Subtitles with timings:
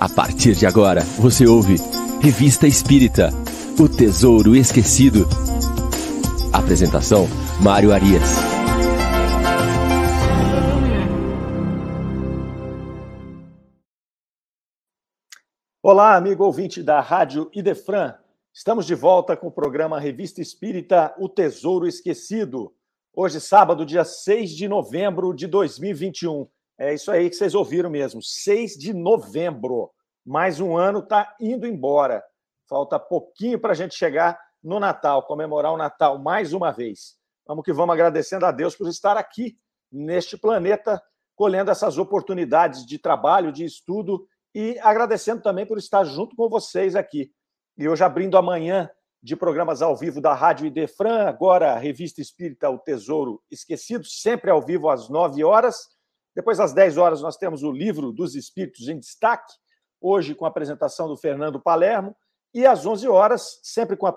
[0.00, 1.76] A partir de agora, você ouve
[2.22, 3.28] Revista Espírita
[3.78, 5.26] O Tesouro Esquecido.
[6.54, 7.26] Apresentação:
[7.62, 8.30] Mário Arias.
[15.82, 18.14] Olá, amigo ouvinte da Rádio Idefran.
[18.54, 22.74] Estamos de volta com o programa Revista Espírita O Tesouro Esquecido.
[23.14, 26.48] Hoje, sábado, dia 6 de novembro de 2021.
[26.80, 28.22] É isso aí que vocês ouviram mesmo.
[28.22, 29.90] 6 de novembro.
[30.24, 32.24] Mais um ano está indo embora.
[32.66, 37.18] Falta pouquinho para a gente chegar no Natal, comemorar o Natal mais uma vez.
[37.46, 39.58] Vamos que vamos agradecendo a Deus por estar aqui
[39.92, 41.02] neste planeta,
[41.36, 46.96] colhendo essas oportunidades de trabalho, de estudo e agradecendo também por estar junto com vocês
[46.96, 47.30] aqui.
[47.76, 48.90] E hoje abrindo amanhã
[49.22, 54.50] de programas ao vivo da Rádio Idefran, agora a Revista Espírita O Tesouro Esquecido, sempre
[54.50, 55.99] ao vivo às 9 horas
[56.34, 59.52] depois, às 10 horas, nós temos o livro dos Espíritos em Destaque,
[60.00, 62.16] hoje com a apresentação do Fernando Palermo.
[62.54, 64.14] E às 11 horas, sempre com a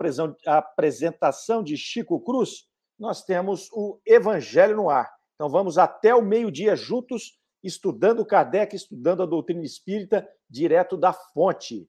[0.47, 2.65] apresentação de Chico Cruz,
[2.97, 5.11] nós temos o Evangelho no Ar.
[5.35, 11.87] Então vamos até o meio-dia juntos, estudando Kardec, estudando a doutrina espírita, direto da fonte.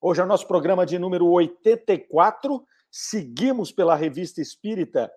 [0.00, 2.62] Hoje é o nosso programa de número 84.
[2.90, 5.10] Seguimos pela Revista Espírita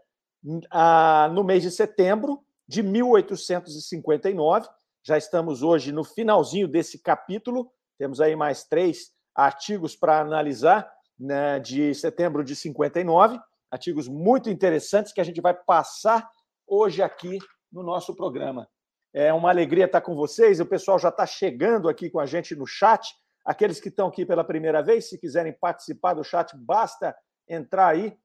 [0.71, 4.67] ah, no mês de setembro, de 1859.
[5.03, 7.71] Já estamos hoje no finalzinho desse capítulo.
[7.97, 13.39] Temos aí mais três artigos para analisar, né, de setembro de 59.
[13.69, 16.29] Artigos muito interessantes que a gente vai passar
[16.67, 17.37] hoje aqui
[17.71, 18.67] no nosso programa.
[19.13, 20.59] É uma alegria estar com vocês.
[20.59, 23.13] O pessoal já está chegando aqui com a gente no chat.
[23.45, 27.15] Aqueles que estão aqui pela primeira vez, se quiserem participar do chat, basta
[27.47, 28.17] entrar aí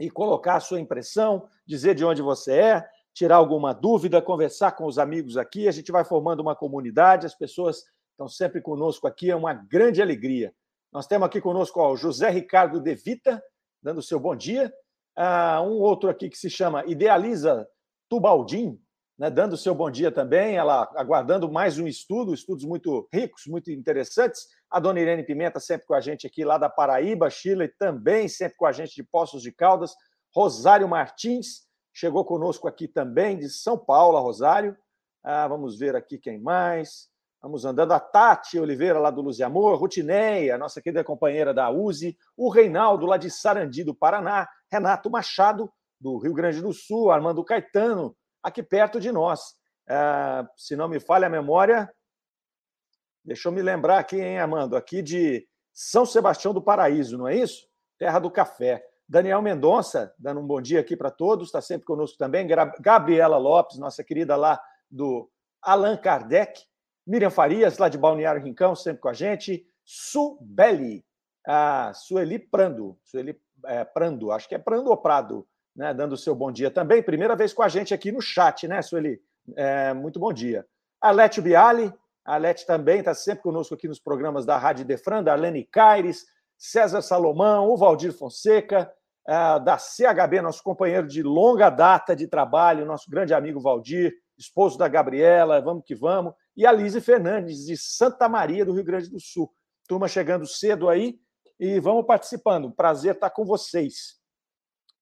[0.00, 4.86] e colocar a sua impressão, dizer de onde você é, tirar alguma dúvida, conversar com
[4.86, 5.66] os amigos aqui.
[5.66, 10.00] A gente vai formando uma comunidade, as pessoas estão sempre conosco aqui, é uma grande
[10.00, 10.54] alegria.
[10.92, 13.42] Nós temos aqui conosco ó, o José Ricardo De Vita,
[13.82, 14.72] dando seu bom dia.
[15.16, 17.66] Ah, um outro aqui que se chama Idealiza
[18.08, 18.80] Tubaldim,
[19.18, 23.68] né, dando seu bom dia também, ela aguardando mais um estudo, estudos muito ricos, muito
[23.72, 24.46] interessantes.
[24.70, 28.56] A dona Irene Pimenta sempre com a gente aqui lá da Paraíba, Chile também sempre
[28.56, 29.92] com a gente de Poços de Caldas.
[30.32, 31.67] Rosário Martins,
[32.00, 34.76] Chegou conosco aqui também de São Paulo, Rosário.
[35.20, 37.08] Ah, vamos ver aqui quem mais.
[37.42, 37.90] Vamos andando.
[37.90, 39.76] A Tati Oliveira, lá do Luz e Amor.
[39.76, 42.16] Rutineia, nossa querida companheira da USE.
[42.36, 44.48] O Reinaldo, lá de Sarandi, do Paraná.
[44.70, 47.10] Renato Machado, do Rio Grande do Sul.
[47.10, 49.56] Armando Caetano, aqui perto de nós.
[49.88, 51.92] Ah, se não me falha a memória,
[53.24, 54.76] deixa eu me lembrar aqui, hein, Armando?
[54.76, 57.66] Aqui de São Sebastião do Paraíso, não é isso?
[57.98, 58.87] Terra do café.
[59.08, 62.46] Daniel Mendonça, dando um bom dia aqui para todos, está sempre conosco também.
[62.78, 64.60] Gabriela Lopes, nossa querida lá
[64.90, 65.30] do
[65.62, 66.62] Allan Kardec.
[67.06, 69.66] Miriam Farias, lá de Balneário Rincão, sempre com a gente.
[69.82, 71.02] Subeli,
[71.46, 76.18] a Sueli Prando, Sueli é, Prando, acho que é Prando ou Prado, né, dando o
[76.18, 77.02] seu bom dia também.
[77.02, 79.22] Primeira vez com a gente aqui no chat, né, Sueli?
[79.56, 80.66] É, muito bom dia.
[81.00, 81.90] Alete Biali,
[82.22, 86.26] Alete também está sempre conosco aqui nos programas da Rádio Defran, da Arlene Caires,
[86.58, 88.92] César Salomão, o Valdir Fonseca,
[89.62, 94.88] da CHB, nosso companheiro de longa data de trabalho, nosso grande amigo Valdir, esposo da
[94.88, 99.20] Gabriela, vamos que vamos, e a Lise Fernandes, de Santa Maria, do Rio Grande do
[99.20, 99.52] Sul.
[99.86, 101.20] Turma chegando cedo aí
[101.60, 102.70] e vamos participando.
[102.70, 104.18] Prazer estar com vocês.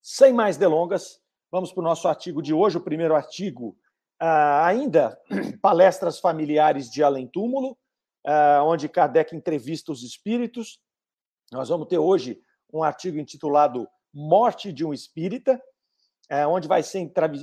[0.03, 1.20] Sem mais delongas,
[1.50, 3.76] vamos para o nosso artigo de hoje, o primeiro artigo,
[4.20, 5.19] uh, ainda
[5.62, 7.78] palestras familiares de além túmulo,
[8.26, 10.81] uh, onde Kardec entrevista os espíritos.
[11.53, 12.41] Nós vamos ter hoje
[12.72, 13.88] um artigo intitulado
[14.19, 15.60] Morte de um Espírita,
[16.31, 17.00] é, onde vai ser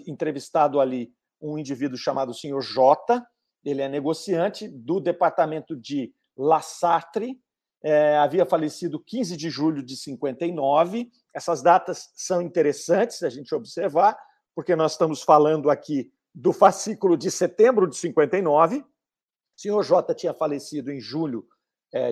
[0.08, 3.24] entrevistado ali um indivíduo chamado senhor J.
[3.64, 7.40] Ele é negociante do departamento de La Sartre,
[7.84, 11.12] é, havia falecido 15 de julho de 59.
[11.32, 14.18] Essas datas são interessantes a gente observar,
[14.56, 18.80] porque nós estamos falando aqui do fascículo de setembro de 59.
[18.80, 18.86] O
[19.56, 21.46] senhor J tinha falecido em julho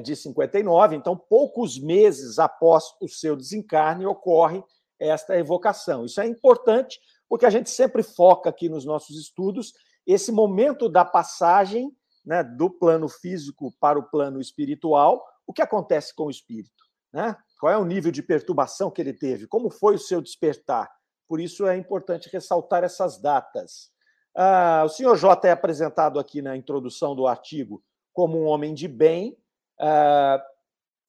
[0.01, 4.63] de 59, então, poucos meses após o seu desencarne, ocorre
[4.99, 6.05] esta evocação.
[6.05, 9.73] Isso é importante, porque a gente sempre foca aqui nos nossos estudos
[10.05, 11.91] esse momento da passagem
[12.25, 17.35] né, do plano físico para o plano espiritual, o que acontece com o espírito, né?
[17.59, 20.89] qual é o nível de perturbação que ele teve, como foi o seu despertar.
[21.27, 23.91] Por isso é importante ressaltar essas datas.
[24.35, 28.87] Ah, o senhor J é apresentado aqui na introdução do artigo como um homem de
[28.87, 29.37] bem,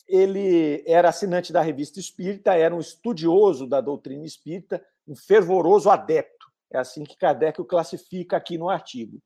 [0.08, 6.46] ele era assinante da revista Espírita, era um estudioso da doutrina espírita, um fervoroso adepto.
[6.70, 9.20] É assim que Kardec o classifica aqui no artigo.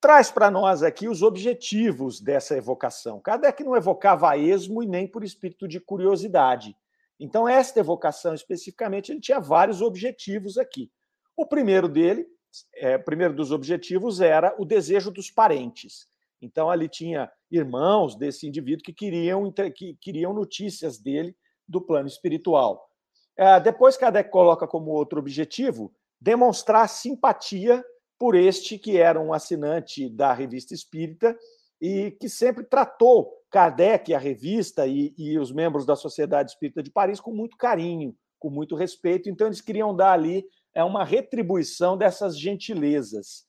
[0.00, 3.20] traz para nós aqui os objetivos dessa evocação.
[3.20, 6.74] Kardec não evocava a esmo e nem por espírito de curiosidade.
[7.18, 10.90] Então, esta evocação especificamente, ele tinha vários objetivos aqui.
[11.36, 12.26] O primeiro dele,
[12.74, 16.08] é, primeiro dos objetivos era o desejo dos parentes.
[16.40, 21.36] Então, ali tinha irmãos desse indivíduo que queriam, que queriam notícias dele
[21.68, 22.88] do plano espiritual.
[23.36, 27.82] É, depois, Kardec coloca como outro objetivo demonstrar simpatia
[28.18, 31.36] por este que era um assinante da revista Espírita
[31.80, 36.90] e que sempre tratou Kardec, a revista e, e, os membros da Sociedade Espírita de
[36.90, 39.28] Paris com muito carinho, com muito respeito.
[39.28, 40.44] Então, eles queriam dar ali
[40.74, 43.44] é, uma retribuição dessas gentilezas.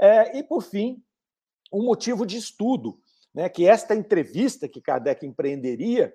[0.00, 1.02] É, e, por fim,
[1.72, 2.98] um motivo de estudo,
[3.34, 6.14] né, que esta entrevista que Kardec empreenderia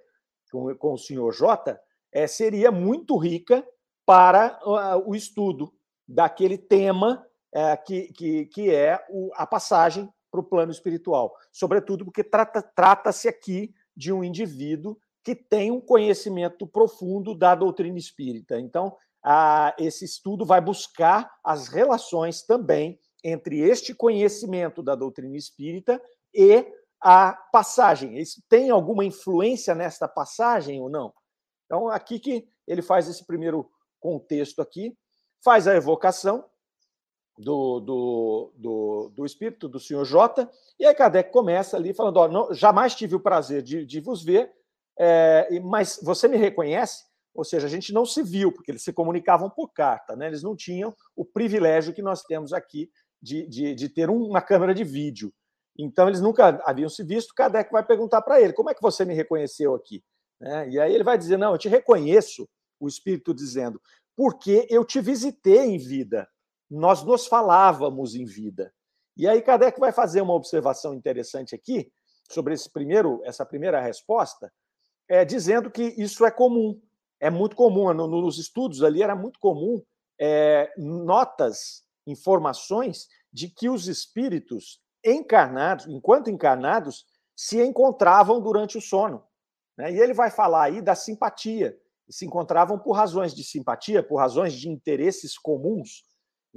[0.52, 1.80] com, com o senhor J
[2.12, 3.66] é, seria muito rica
[4.06, 5.74] para uh, o estudo
[6.08, 11.34] daquele tema é, que, que, que é o, a passagem para o plano espiritual.
[11.52, 17.98] Sobretudo porque trata-se trata aqui de um indivíduo que tem um conhecimento profundo da doutrina
[17.98, 18.60] espírita.
[18.60, 26.02] Então, a, esse estudo vai buscar as relações também entre este conhecimento da doutrina espírita
[26.34, 26.66] e
[27.02, 28.18] a passagem.
[28.18, 31.14] Isso tem alguma influência nesta passagem ou não?
[31.66, 33.70] Então, aqui que ele faz esse primeiro
[34.00, 34.98] contexto aqui,
[35.44, 36.46] faz a evocação,
[37.38, 40.50] do, do, do, do, espírito do senhor J.
[40.80, 44.24] E aí Kardec começa ali falando: ó, não, jamais tive o prazer de, de vos
[44.24, 44.52] ver,
[44.98, 47.06] é, mas você me reconhece?
[47.36, 50.26] Ou seja, a gente não se viu, porque eles se comunicavam por carta, né?
[50.26, 52.90] eles não tinham o privilégio que nós temos aqui
[53.22, 55.34] de, de, de ter uma câmera de vídeo.
[55.78, 57.34] Então, eles nunca haviam se visto.
[57.36, 60.04] Kardec vai perguntar para ele: como é que você me reconheceu aqui?
[60.40, 60.70] Né?
[60.70, 62.48] E aí ele vai dizer: não, eu te reconheço,
[62.80, 63.82] o espírito dizendo,
[64.16, 66.28] porque eu te visitei em vida
[66.70, 68.74] nós nos falávamos em vida.
[69.16, 71.92] E aí Kardec vai fazer uma observação interessante aqui
[72.30, 74.52] sobre esse primeiro, essa primeira resposta,
[75.10, 76.80] é, dizendo que isso é comum,
[77.20, 79.82] é muito comum, nos estudos ali era muito comum
[80.20, 87.06] é, notas, informações de que os espíritos encarnados, enquanto encarnados,
[87.36, 89.24] se encontravam durante o sono.
[89.78, 89.92] Né?
[89.92, 91.78] E ele vai falar aí da simpatia,
[92.10, 96.08] se encontravam por razões de simpatia, por razões de interesses comuns,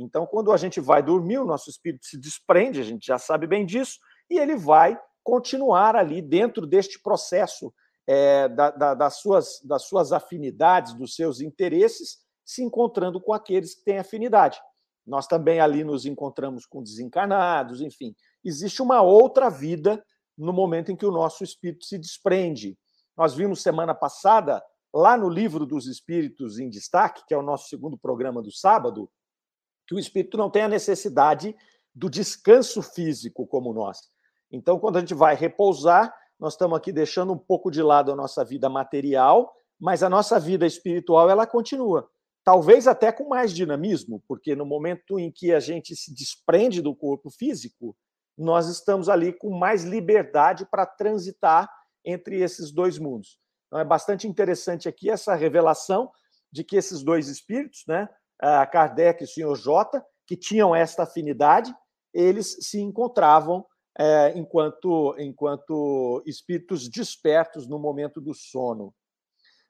[0.01, 3.47] então, quando a gente vai dormir, o nosso espírito se desprende, a gente já sabe
[3.47, 3.99] bem disso,
[4.31, 7.73] e ele vai continuar ali dentro deste processo
[8.07, 13.75] é, da, da, das, suas, das suas afinidades, dos seus interesses, se encontrando com aqueles
[13.75, 14.59] que têm afinidade.
[15.11, 18.15] Nós também ali nos encontramos com desencarnados, enfim.
[18.45, 20.01] Existe uma outra vida
[20.39, 22.79] no momento em que o nosso espírito se desprende.
[23.17, 24.63] Nós vimos semana passada,
[24.95, 29.11] lá no Livro dos Espíritos em Destaque, que é o nosso segundo programa do sábado,
[29.89, 31.57] que o espírito não tem a necessidade
[31.93, 33.99] do descanso físico como nós.
[34.49, 38.17] Então, quando a gente vai repousar, nós estamos aqui deixando um pouco de lado a
[38.17, 42.09] nossa vida material, mas a nossa vida espiritual ela continua.
[42.51, 46.97] Talvez até com mais dinamismo, porque no momento em que a gente se desprende do
[46.97, 47.97] corpo físico,
[48.37, 51.71] nós estamos ali com mais liberdade para transitar
[52.05, 53.39] entre esses dois mundos.
[53.69, 56.11] Então é bastante interessante aqui essa revelação
[56.51, 58.09] de que esses dois espíritos, né,
[58.73, 61.73] Kardec e o senhor J, que tinham esta afinidade,
[62.13, 63.65] eles se encontravam
[63.97, 68.93] é, enquanto, enquanto espíritos despertos no momento do sono.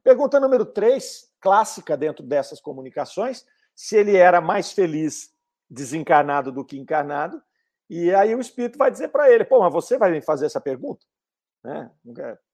[0.03, 5.31] Pergunta número 3, clássica dentro dessas comunicações, se ele era mais feliz
[5.69, 7.41] desencarnado do que encarnado.
[7.89, 10.61] E aí o espírito vai dizer para ele: pô, mas você vai me fazer essa
[10.61, 11.05] pergunta?
[11.63, 11.91] Né?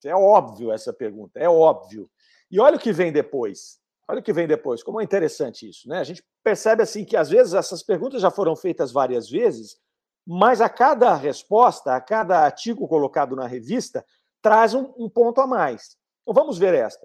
[0.05, 2.11] É óbvio essa pergunta, é óbvio.
[2.51, 3.79] E olha o que vem depois.
[4.09, 5.99] Olha o que vem depois, como é interessante isso, né?
[5.99, 9.81] A gente percebe assim que às vezes essas perguntas já foram feitas várias vezes,
[10.25, 14.07] mas a cada resposta, a cada artigo colocado na revista,
[14.41, 15.97] traz um, um ponto a mais.
[16.23, 17.05] Então vamos ver esta.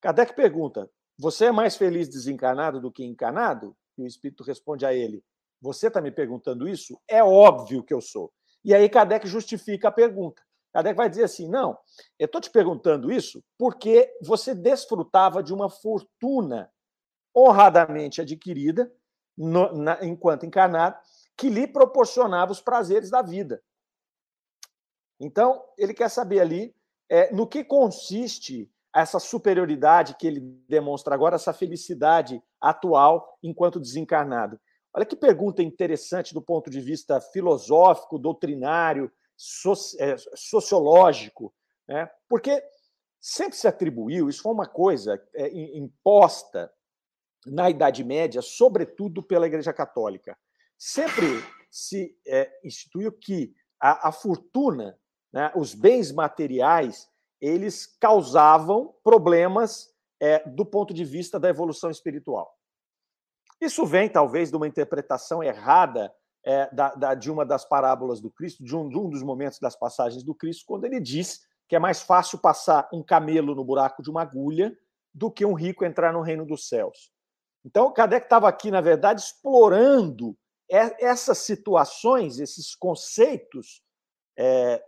[0.00, 3.76] Kardec pergunta: Você é mais feliz desencarnado do que encarnado?
[3.96, 5.24] E o espírito responde a ele:
[5.60, 7.00] Você está me perguntando isso?
[7.08, 8.32] É óbvio que eu sou.
[8.64, 10.42] E aí Kardec justifica a pergunta.
[10.72, 11.78] Kardec vai dizer assim: não,
[12.18, 16.70] eu estou te perguntando isso porque você desfrutava de uma fortuna
[17.34, 18.92] honradamente adquirida
[19.36, 20.98] no, na, enquanto encarnado,
[21.36, 23.62] que lhe proporcionava os prazeres da vida.
[25.20, 26.74] Então, ele quer saber ali
[27.08, 34.60] é, no que consiste essa superioridade que ele demonstra agora, essa felicidade atual enquanto desencarnado.
[34.92, 39.10] Olha que pergunta interessante do ponto de vista filosófico, doutrinário,
[40.00, 41.54] é, sociológico,
[41.86, 42.10] né?
[42.28, 42.60] porque
[43.20, 46.72] sempre se atribuiu, isso foi uma coisa é, imposta
[47.46, 50.36] na Idade Média, sobretudo pela Igreja Católica.
[50.76, 51.26] Sempre
[51.70, 54.98] se é, instituiu que a, a fortuna,
[55.32, 57.08] né, os bens materiais,
[57.40, 62.52] eles causavam problemas é, do ponto de vista da evolução espiritual.
[63.60, 66.12] Isso vem, talvez, de uma interpretação errada
[66.44, 69.58] é, da, da, de uma das parábolas do Cristo, de um, de um dos momentos
[69.58, 73.64] das passagens do Cristo, quando ele diz que é mais fácil passar um camelo no
[73.64, 74.76] buraco de uma agulha
[75.12, 77.12] do que um rico entrar no reino dos céus.
[77.64, 80.36] Então, Kardec estava aqui, na verdade, explorando
[80.70, 83.82] essas situações, esses conceitos
[84.38, 84.82] é,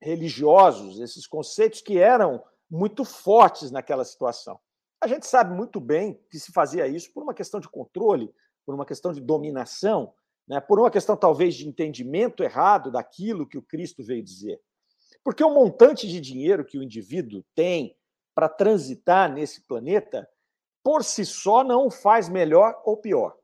[0.00, 4.58] religiosos, esses conceitos que eram muito fortes naquela situação.
[5.02, 8.32] A gente sabe muito bem que se fazia isso por uma questão de controle,
[8.64, 10.14] por uma questão de dominação,
[10.46, 14.60] né, por uma questão talvez de entendimento errado daquilo que o Cristo veio dizer.
[15.24, 17.96] Porque o montante de dinheiro que o indivíduo tem
[18.34, 20.28] para transitar nesse planeta,
[20.82, 23.36] por si só, não o faz melhor ou pior.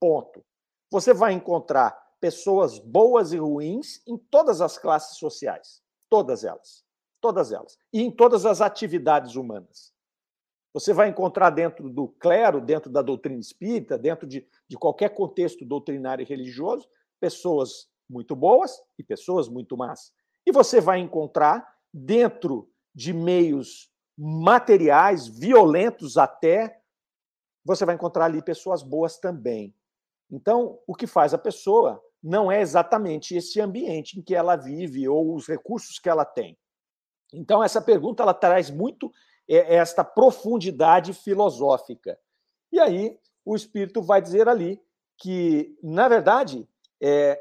[0.00, 0.44] Ponto.
[0.90, 5.81] Você vai encontrar pessoas boas e ruins em todas as classes sociais.
[6.12, 6.84] Todas elas.
[7.22, 7.78] Todas elas.
[7.90, 9.94] E em todas as atividades humanas.
[10.74, 15.64] Você vai encontrar dentro do clero, dentro da doutrina espírita, dentro de, de qualquer contexto
[15.64, 16.86] doutrinário e religioso,
[17.18, 20.12] pessoas muito boas e pessoas muito más.
[20.44, 26.78] E você vai encontrar dentro de meios materiais, violentos até,
[27.64, 29.74] você vai encontrar ali pessoas boas também.
[30.30, 35.08] Então, o que faz a pessoa não é exatamente esse ambiente em que ela vive
[35.08, 36.56] ou os recursos que ela tem.
[37.32, 39.10] Então, essa pergunta ela traz muito
[39.48, 42.18] é, esta profundidade filosófica.
[42.70, 44.80] E aí, o espírito vai dizer ali
[45.18, 46.68] que, na verdade,
[47.00, 47.40] é,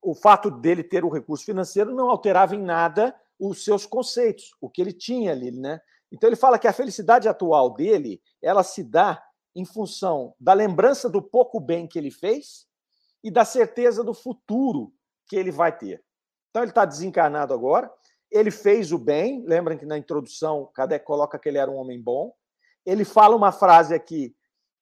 [0.00, 4.68] o fato dele ter o recurso financeiro não alterava em nada os seus conceitos, o
[4.68, 5.80] que ele tinha ali, né?
[6.10, 9.22] Então ele fala que a felicidade atual dele, ela se dá
[9.54, 12.66] em função da lembrança do pouco bem que ele fez
[13.22, 14.92] e da certeza do futuro
[15.26, 16.02] que ele vai ter.
[16.50, 17.90] Então ele está desencarnado agora,
[18.30, 22.00] ele fez o bem, lembram que na introdução Kardec coloca que ele era um homem
[22.00, 22.34] bom.
[22.84, 24.34] Ele fala uma frase aqui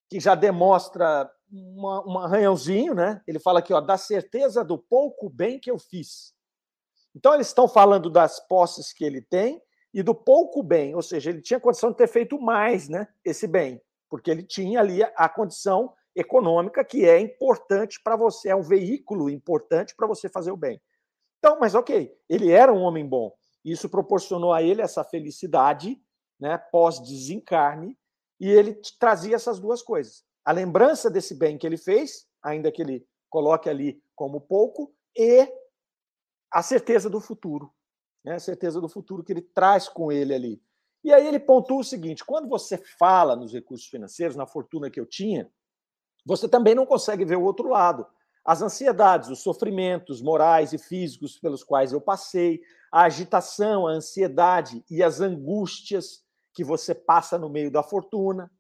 [0.09, 3.21] que já demonstra uma, um arranhãozinho, né?
[3.27, 6.33] Ele fala aqui, ó, da certeza do pouco bem que eu fiz.
[7.15, 9.61] Então eles estão falando das posses que ele tem
[9.93, 13.09] e do pouco bem, ou seja, ele tinha condição de ter feito mais, né?
[13.25, 18.57] Esse bem, porque ele tinha ali a condição econômica que é importante para você, é
[18.57, 20.81] um veículo importante para você fazer o bem.
[21.39, 23.33] Então, mas ok, ele era um homem bom.
[23.65, 26.01] Isso proporcionou a ele essa felicidade,
[26.39, 27.99] né, pós-desencarne,
[28.39, 32.83] e ele trazia essas duas coisas: a lembrança desse bem que ele fez, ainda que
[32.83, 35.49] ele coloque ali como pouco, e
[36.53, 37.73] a certeza do futuro,
[38.25, 40.63] né, a certeza do futuro que ele traz com ele ali.
[41.03, 45.01] E aí ele pontua o seguinte: quando você fala nos recursos financeiros, na fortuna que
[45.01, 45.51] eu tinha,
[46.25, 48.07] você também não consegue ver o outro lado.
[48.45, 52.61] As ansiedades, os sofrimentos morais e físicos pelos quais eu passei,
[52.91, 58.51] a agitação, a ansiedade e as angústias que você passa no meio da fortuna.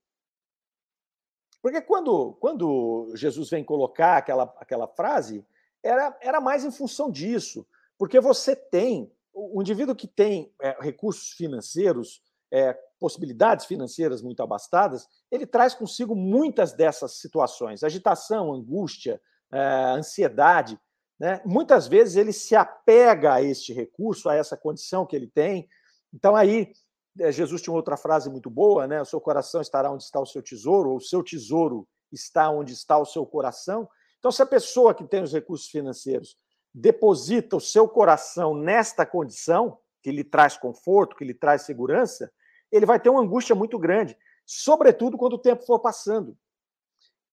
[1.63, 5.45] Porque quando, quando Jesus vem colocar aquela, aquela frase,
[5.83, 7.67] era, era mais em função disso.
[7.99, 15.09] Porque você tem, o indivíduo que tem é, recursos financeiros, é, possibilidades financeiras muito abastadas,
[15.31, 19.61] ele traz consigo muitas dessas situações: agitação, angústia, é,
[19.97, 20.79] ansiedade.
[21.19, 21.41] Né?
[21.45, 25.69] Muitas vezes ele se apega a este recurso, a essa condição que ele tem.
[26.13, 26.73] Então, aí,
[27.19, 29.01] é, Jesus tinha outra frase muito boa, né?
[29.01, 32.73] O seu coração estará onde está o seu tesouro, ou o seu tesouro está onde
[32.73, 33.89] está o seu coração.
[34.19, 36.37] Então, se a pessoa que tem os recursos financeiros
[36.73, 42.31] deposita o seu coração nesta condição, que lhe traz conforto, que lhe traz segurança,
[42.71, 46.37] ele vai ter uma angústia muito grande, sobretudo quando o tempo for passando.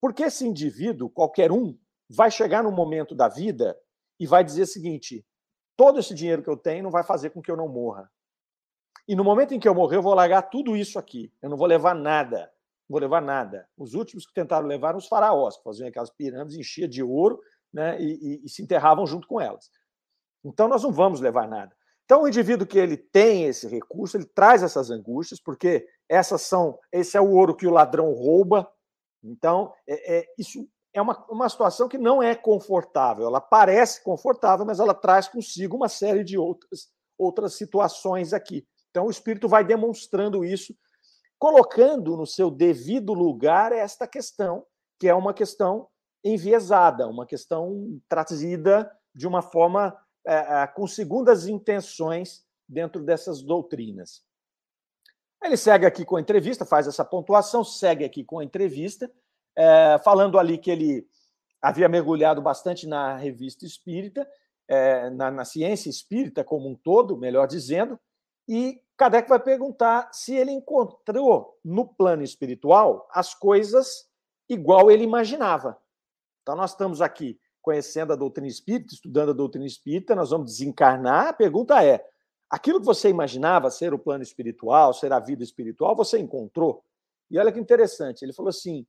[0.00, 1.78] Porque esse indivíduo, qualquer um,
[2.08, 3.78] vai chegar num momento da vida
[4.18, 5.26] e vai dizer o seguinte:
[5.76, 8.10] todo esse dinheiro que eu tenho não vai fazer com que eu não morra.
[9.06, 11.32] E no momento em que eu morrer, eu vou largar tudo isso aqui.
[11.40, 12.40] Eu não vou levar nada.
[12.88, 13.66] Não vou levar nada.
[13.76, 17.40] Os últimos que tentaram levar eram os faraós, que faziam aquelas pirâmides, enchia de ouro
[17.72, 19.70] né, e, e, e se enterravam junto com elas.
[20.44, 21.74] Então, nós não vamos levar nada.
[22.08, 26.78] Então, o indivíduo que ele tem esse recurso, ele traz essas angústias, porque essas são,
[26.90, 28.66] esse é o ouro que o ladrão rouba.
[29.22, 33.26] Então, é, é, isso é uma, uma situação que não é confortável.
[33.26, 36.88] Ela parece confortável, mas ela traz consigo uma série de outras,
[37.18, 38.66] outras situações aqui.
[38.88, 40.74] Então, o espírito vai demonstrando isso,
[41.38, 44.64] colocando no seu devido lugar esta questão,
[44.98, 45.86] que é uma questão
[46.24, 49.94] enviesada, uma questão trazida de uma forma
[50.74, 54.22] com segundas intenções dentro dessas doutrinas.
[55.42, 59.10] Ele segue aqui com a entrevista, faz essa pontuação, segue aqui com a entrevista,
[59.56, 61.08] é, falando ali que ele
[61.62, 64.28] havia mergulhado bastante na revista espírita,
[64.66, 67.98] é, na, na ciência espírita como um todo, melhor dizendo,
[68.48, 74.08] e Kardec vai perguntar se ele encontrou no plano espiritual as coisas
[74.48, 75.80] igual ele imaginava.
[76.42, 81.28] Então, nós estamos aqui conhecendo a doutrina espírita, estudando a doutrina espírita, nós vamos desencarnar.
[81.28, 82.04] A pergunta é:
[82.50, 86.84] aquilo que você imaginava ser o plano espiritual, ser a vida espiritual, você encontrou?
[87.30, 88.86] E olha que interessante, ele falou assim: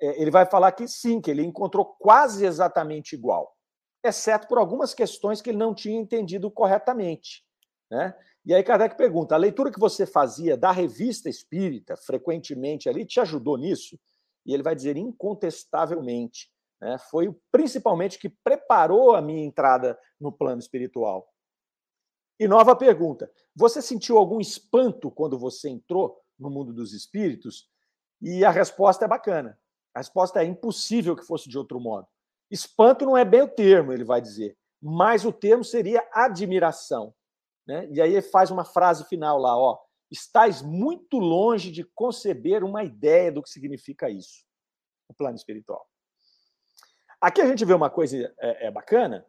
[0.00, 3.56] é, ele vai falar que sim, que ele encontrou quase exatamente igual,
[4.02, 7.44] exceto por algumas questões que ele não tinha entendido corretamente.
[7.90, 8.14] Né?
[8.44, 13.20] E aí Kardec pergunta: a leitura que você fazia da revista espírita, frequentemente ali, te
[13.20, 13.98] ajudou nisso?
[14.46, 16.50] E ele vai dizer incontestavelmente.
[16.80, 16.98] Né?
[17.10, 21.28] Foi principalmente que preparou a minha entrada no plano espiritual.
[22.38, 27.68] E nova pergunta: você sentiu algum espanto quando você entrou no mundo dos espíritos?
[28.20, 29.58] E a resposta é bacana.
[29.94, 32.06] A resposta é impossível que fosse de outro modo.
[32.50, 37.14] Espanto não é bem o termo, ele vai dizer, mas o termo seria admiração.
[37.66, 37.88] Né?
[37.92, 39.78] E aí ele faz uma frase final lá, ó.
[40.10, 44.44] Estás muito longe de conceber uma ideia do que significa isso,
[45.08, 45.86] o plano espiritual.
[47.20, 49.26] Aqui a gente vê uma coisa é, é bacana,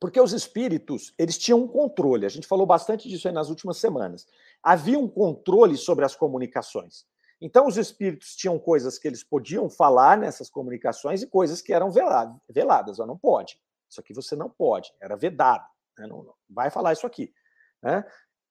[0.00, 2.24] porque os espíritos eles tinham um controle.
[2.24, 4.26] A gente falou bastante disso aí nas últimas semanas.
[4.62, 7.04] Havia um controle sobre as comunicações.
[7.40, 11.90] Então, os espíritos tinham coisas que eles podiam falar nessas comunicações e coisas que eram
[11.90, 12.98] veladas.
[12.98, 13.60] não pode.
[13.88, 14.92] Isso aqui você não pode.
[15.00, 15.66] Era vedado.
[15.98, 16.06] Né?
[16.06, 17.32] Não, não, vai falar isso aqui.
[17.82, 18.04] Né?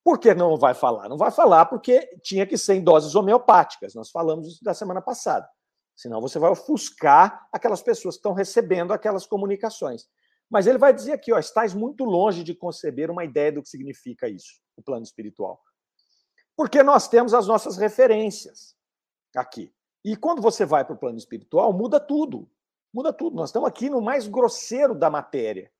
[0.04, 1.10] Por que não vai falar?
[1.10, 3.96] Não vai falar porque tinha que ser em doses homeopáticas.
[3.96, 5.50] Nós falamos isso da semana passada.
[5.96, 10.08] Senão você vai ofuscar aquelas pessoas que estão recebendo aquelas comunicações.
[10.50, 13.70] Mas ele vai dizer aqui, ó, estás muito longe de conceber uma ideia do que
[13.70, 15.62] significa isso, o plano espiritual.
[16.56, 18.76] Porque nós temos as nossas referências
[19.36, 19.74] aqui.
[20.04, 22.50] E quando você vai para o plano espiritual, muda tudo.
[22.94, 23.36] Muda tudo.
[23.36, 25.72] Nós estamos aqui no mais grosseiro da matéria.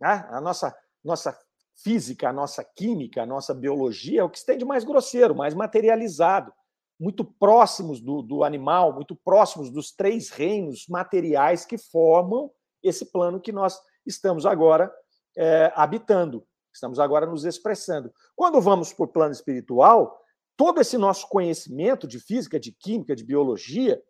[0.00, 0.26] Né?
[0.30, 1.36] A nossa, nossa
[1.74, 5.34] física, a nossa química, a nossa biologia é o que se tem de mais grosseiro,
[5.34, 6.52] mais materializado,
[7.02, 12.48] muito próximos do, do animal, muito próximos dos três reinos materiais que formam
[12.80, 14.94] esse plano que nós estamos agora
[15.36, 18.14] é, habitando, estamos agora nos expressando.
[18.36, 20.16] Quando vamos para o plano espiritual,
[20.56, 24.00] todo esse nosso conhecimento de física, de química, de biologia,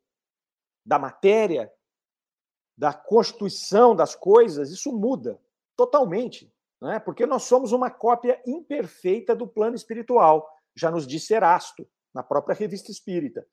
[0.85, 1.72] da matéria,
[2.76, 5.40] da constituição das coisas, isso muda
[5.74, 7.00] totalmente, né?
[7.00, 12.55] porque nós somos uma cópia imperfeita do plano espiritual, já nos disse Erasto, na própria
[12.55, 13.46] revista espírita.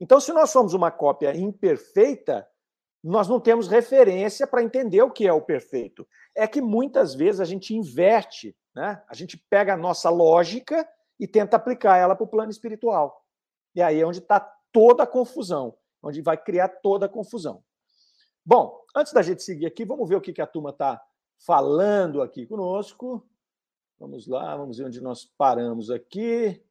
[0.00, 2.46] Então, se nós somos uma cópia imperfeita,
[3.02, 6.06] nós não temos referência para entender o que é o perfeito.
[6.34, 9.02] É que muitas vezes a gente inverte, né?
[9.08, 10.88] a gente pega a nossa lógica
[11.20, 13.22] e tenta aplicar ela para o plano espiritual.
[13.74, 14.40] E aí é onde está
[14.72, 17.62] toda a confusão, onde vai criar toda a confusão.
[18.44, 21.00] Bom, antes da gente seguir aqui, vamos ver o que, que a turma está
[21.46, 23.28] falando aqui conosco.
[23.98, 26.63] Vamos lá, vamos ver onde nós paramos aqui.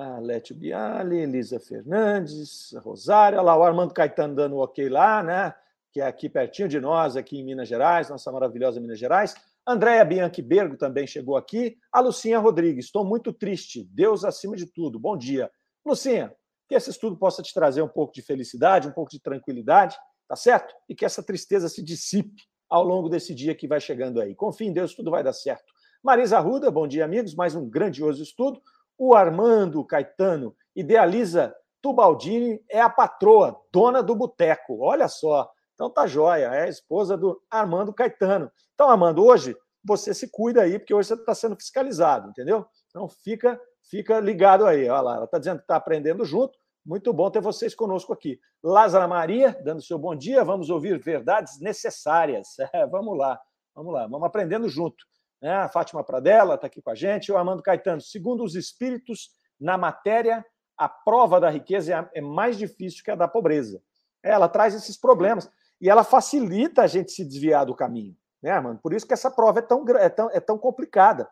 [0.00, 5.52] Ah, Létio Biali, Elisa Fernandes, Rosário, lá, o Armando Caetano dando um ok lá, né?
[5.90, 9.34] Que é aqui pertinho de nós, aqui em Minas Gerais, nossa maravilhosa Minas Gerais.
[9.66, 11.76] Andréia Bianchi Bergo também chegou aqui.
[11.90, 13.88] A Lucinha Rodrigues, estou muito triste.
[13.90, 15.00] Deus acima de tudo.
[15.00, 15.50] Bom dia.
[15.84, 16.32] Lucinha,
[16.68, 19.96] que esse estudo possa te trazer um pouco de felicidade, um pouco de tranquilidade,
[20.28, 20.72] tá certo?
[20.88, 24.32] E que essa tristeza se dissipe ao longo desse dia que vai chegando aí.
[24.32, 25.72] Confie em Deus, tudo vai dar certo.
[26.04, 27.34] Marisa Arruda, bom dia, amigos.
[27.34, 28.62] Mais um grandioso estudo.
[28.98, 34.80] O Armando Caetano idealiza Tubaldini é a patroa, dona do boteco.
[34.80, 35.48] Olha só.
[35.74, 38.50] Então tá jóia, é a esposa do Armando Caetano.
[38.74, 42.66] Então, Armando, hoje você se cuida aí, porque hoje você está sendo fiscalizado, entendeu?
[42.90, 44.88] Então fica, fica ligado aí.
[44.88, 46.58] Olha lá, ela está dizendo que está aprendendo junto.
[46.84, 48.40] Muito bom ter vocês conosco aqui.
[48.62, 52.56] Lázara Maria, dando seu bom dia, vamos ouvir verdades necessárias.
[52.72, 53.40] É, vamos lá,
[53.74, 55.06] vamos lá, vamos aprendendo junto.
[55.40, 58.00] É, a Fátima Pradella está aqui com a gente, o Armando Caetano.
[58.00, 60.44] Segundo os espíritos, na matéria,
[60.76, 63.82] a prova da riqueza é, é mais difícil que a da pobreza.
[64.22, 68.58] É, ela traz esses problemas e ela facilita a gente se desviar do caminho, né,
[68.60, 68.78] mano?
[68.82, 71.28] Por isso que essa prova é tão, é tão, é tão complicada,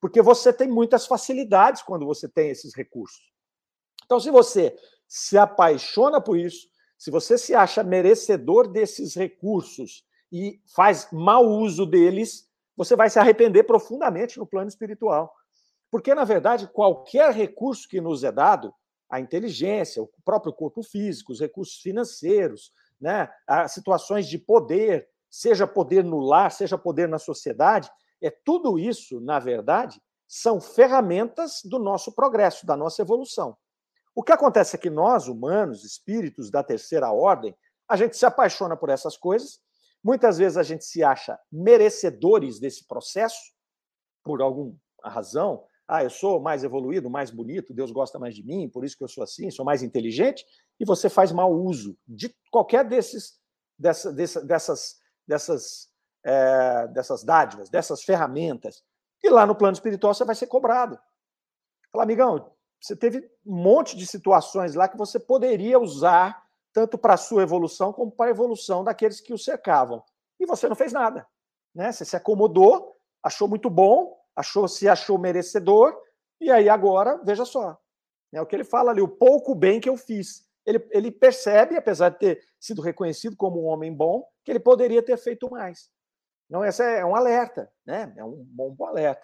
[0.00, 3.30] porque você tem muitas facilidades quando você tem esses recursos.
[4.04, 4.74] Então, se você
[5.06, 11.84] se apaixona por isso, se você se acha merecedor desses recursos e faz mau uso
[11.84, 12.49] deles,
[12.80, 15.30] você vai se arrepender profundamente no plano espiritual.
[15.90, 18.72] Porque, na verdade, qualquer recurso que nos é dado,
[19.10, 25.66] a inteligência, o próprio corpo físico, os recursos financeiros, né, as situações de poder, seja
[25.66, 31.78] poder no lar, seja poder na sociedade, é tudo isso, na verdade, são ferramentas do
[31.78, 33.58] nosso progresso, da nossa evolução.
[34.14, 37.54] O que acontece é que nós, humanos, espíritos da terceira ordem,
[37.86, 39.60] a gente se apaixona por essas coisas,
[40.02, 43.52] muitas vezes a gente se acha merecedores desse processo,
[44.22, 45.64] por alguma razão.
[45.88, 49.02] Ah, eu sou mais evoluído, mais bonito, Deus gosta mais de mim, por isso que
[49.02, 50.44] eu sou assim, sou mais inteligente,
[50.78, 53.40] e você faz mau uso de qualquer desses,
[53.76, 55.88] dessa, dessa, dessas, dessas,
[56.24, 58.84] é, dessas dádivas, dessas ferramentas.
[59.22, 60.98] E lá no plano espiritual você vai ser cobrado.
[61.90, 66.40] Fala, amigão, você teve um monte de situações lá que você poderia usar
[66.72, 70.02] tanto para a sua evolução como para a evolução daqueles que o cercavam.
[70.38, 71.26] E você não fez nada.
[71.74, 71.92] Né?
[71.92, 75.96] Você se acomodou, achou muito bom, achou se achou merecedor,
[76.40, 77.78] e aí agora, veja só,
[78.32, 80.48] é o que ele fala ali, o pouco bem que eu fiz.
[80.64, 85.02] Ele, ele percebe, apesar de ter sido reconhecido como um homem bom, que ele poderia
[85.02, 85.90] ter feito mais.
[86.46, 88.12] Então, esse é um alerta, né?
[88.16, 89.22] É um bom alerta.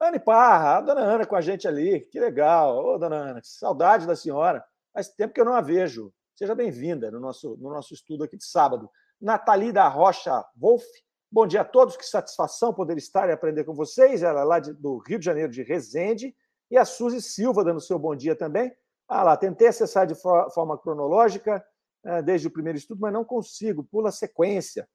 [0.00, 2.76] Ana Parra, a dona Ana com a gente ali, que legal.
[2.76, 4.64] Ô, dona Ana, que saudade da senhora.
[4.92, 6.12] Faz tempo que eu não a vejo.
[6.36, 8.90] Seja bem-vinda no nosso, no nosso estudo aqui de sábado.
[9.18, 10.84] Nathalie da Rocha Wolf,
[11.32, 14.22] bom dia a todos, que satisfação poder estar e aprender com vocês.
[14.22, 16.36] Ela é lá de, do Rio de Janeiro, de Resende.
[16.70, 18.70] E a Suzy Silva dando seu bom dia também.
[19.08, 21.64] Ah lá, tentei acessar de forma cronológica
[22.04, 24.86] eh, desde o primeiro estudo, mas não consigo, pula a sequência.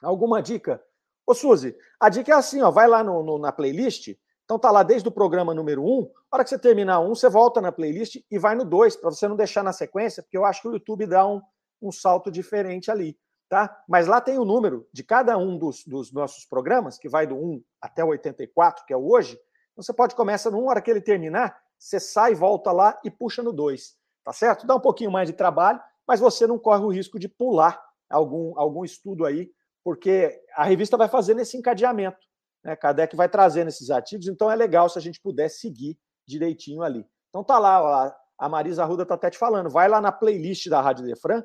[0.00, 0.80] Alguma dica?
[1.26, 4.16] Ô, Suzy, a dica é assim, ó, vai lá no, no, na playlist,
[4.50, 7.14] então tá lá desde o programa número 1, um, a hora que você terminar um,
[7.14, 10.36] você volta na playlist e vai no 2, para você não deixar na sequência, porque
[10.36, 11.40] eu acho que o YouTube dá um,
[11.80, 13.16] um salto diferente ali,
[13.48, 13.80] tá?
[13.88, 17.36] Mas lá tem o número de cada um dos, dos nossos programas, que vai do
[17.36, 19.38] 1 até o 84, que é o hoje,
[19.70, 22.98] então você pode começar no 1, a hora que ele terminar, você sai, volta lá
[23.04, 24.66] e puxa no 2, tá certo?
[24.66, 28.58] Dá um pouquinho mais de trabalho, mas você não corre o risco de pular algum,
[28.58, 29.48] algum estudo aí
[29.82, 32.18] porque a revista vai fazendo esse encadeamento.
[32.64, 32.76] Né?
[32.76, 37.06] Kardec vai trazendo esses artigos, então é legal se a gente puder seguir direitinho ali.
[37.28, 40.80] Então tá lá, a Marisa Arruda está até te falando, vai lá na playlist da
[40.80, 41.44] Rádio Defran.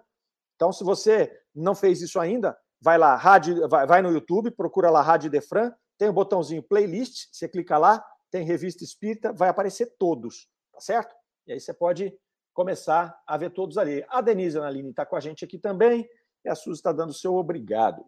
[0.56, 4.89] Então, se você não fez isso ainda, vai lá, rádio, vai, vai no YouTube, procura
[4.89, 9.95] lá Rádio Defran, tem o botãozinho playlist, você clica lá, tem revista espírita, vai aparecer
[9.97, 11.15] todos, tá certo?
[11.47, 12.17] E aí você pode
[12.54, 14.06] começar a ver todos ali.
[14.08, 16.08] A Denise Analine está com a gente aqui também,
[16.43, 18.06] e a Suzy está dando o seu obrigado.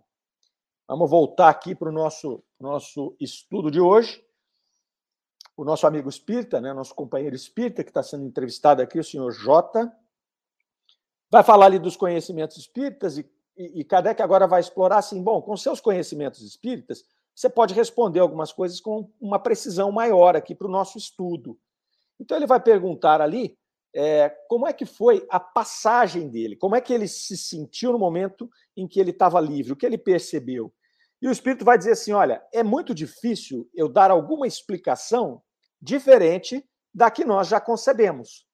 [0.87, 4.23] Vamos voltar aqui para o nosso, nosso estudo de hoje.
[5.55, 9.31] O nosso amigo espírita, né, nosso companheiro espírita, que está sendo entrevistado aqui, o senhor
[9.31, 9.91] Jota,
[11.31, 15.41] vai falar ali dos conhecimentos espíritas e, e, e Kardec agora vai explorar assim, bom,
[15.41, 20.67] com seus conhecimentos espíritas, você pode responder algumas coisas com uma precisão maior aqui para
[20.67, 21.59] o nosso estudo.
[22.19, 23.57] Então ele vai perguntar ali
[23.93, 27.99] é, como é que foi a passagem dele, como é que ele se sentiu no
[27.99, 30.73] momento em que ele estava livre, o que ele percebeu.
[31.21, 35.41] E o Espírito vai dizer assim: olha, é muito difícil eu dar alguma explicação
[35.81, 38.47] diferente da que nós já concebemos.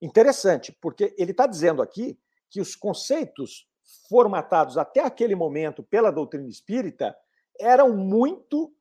[0.00, 2.18] Interessante, porque ele está dizendo aqui
[2.50, 3.66] que os conceitos
[4.08, 7.16] formatados até aquele momento pela doutrina espírita
[7.58, 8.74] eram muito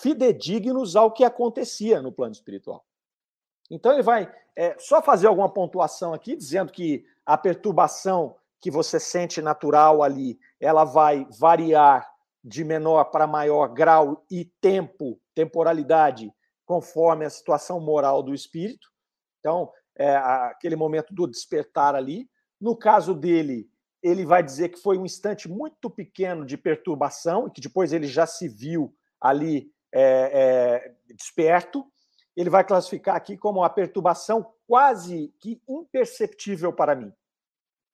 [0.00, 2.84] fidedignos ao que acontecia no plano espiritual.
[3.70, 8.98] Então ele vai é, só fazer alguma pontuação aqui, dizendo que a perturbação que você
[8.98, 12.10] sente natural ali, ela vai variar
[12.48, 16.32] de menor para maior grau e tempo, temporalidade,
[16.64, 18.88] conforme a situação moral do espírito.
[19.38, 22.28] Então, é aquele momento do despertar ali.
[22.58, 23.70] No caso dele,
[24.02, 28.06] ele vai dizer que foi um instante muito pequeno de perturbação, e que depois ele
[28.06, 31.84] já se viu ali é, é, desperto.
[32.34, 37.12] Ele vai classificar aqui como uma perturbação quase que imperceptível para mim.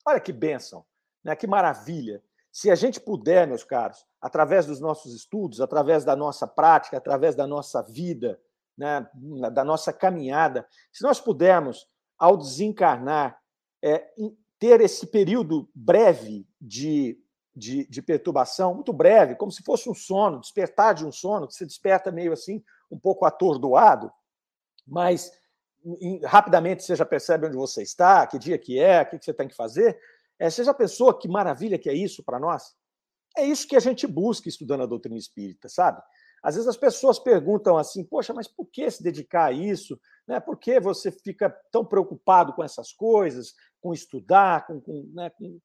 [0.07, 0.85] Olha que bênção,
[1.25, 1.35] né?
[1.35, 2.23] que maravilha.
[2.55, 7.35] Se a gente puder, meus caros, através dos nossos estudos, através da nossa prática, através
[7.35, 8.41] da nossa vida,
[8.79, 9.11] né,
[9.53, 11.85] da nossa caminhada, se nós pudermos,
[12.17, 13.37] ao desencarnar,
[13.83, 14.09] é,
[14.57, 17.21] ter esse período breve de,
[17.57, 21.55] de, de, perturbação, muito breve, como se fosse um sono, despertar de um sono, que
[21.55, 24.13] você desperta meio assim, um pouco atordoado,
[24.87, 25.33] mas
[26.25, 29.49] rapidamente você já percebe onde você está, que dia que é, o que você tem
[29.49, 29.99] que fazer,
[30.39, 32.75] é, você já pensou que maravilha que é isso para nós?
[33.37, 36.01] É isso que a gente busca estudando a doutrina espírita, sabe?
[36.43, 39.99] Às vezes as pessoas perguntam assim, poxa, mas por que se dedicar a isso?
[40.29, 40.39] Né?
[40.39, 45.59] Por que você fica tão preocupado com essas coisas, com estudar, com, com, né, com...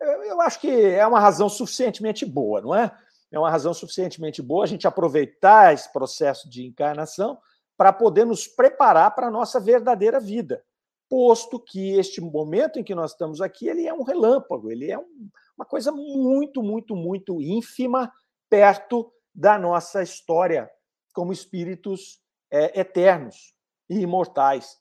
[0.00, 2.94] Eu acho que é uma razão suficientemente boa, não é?
[3.30, 7.38] É uma razão suficientemente boa a gente aproveitar esse processo de encarnação
[7.76, 10.62] para poder nos preparar para a nossa verdadeira vida
[11.08, 14.98] posto que este momento em que nós estamos aqui, ele é um relâmpago, ele é
[14.98, 18.12] um, uma coisa muito, muito, muito ínfima
[18.48, 20.70] perto da nossa história
[21.12, 23.54] como espíritos é, eternos
[23.88, 24.78] e imortais.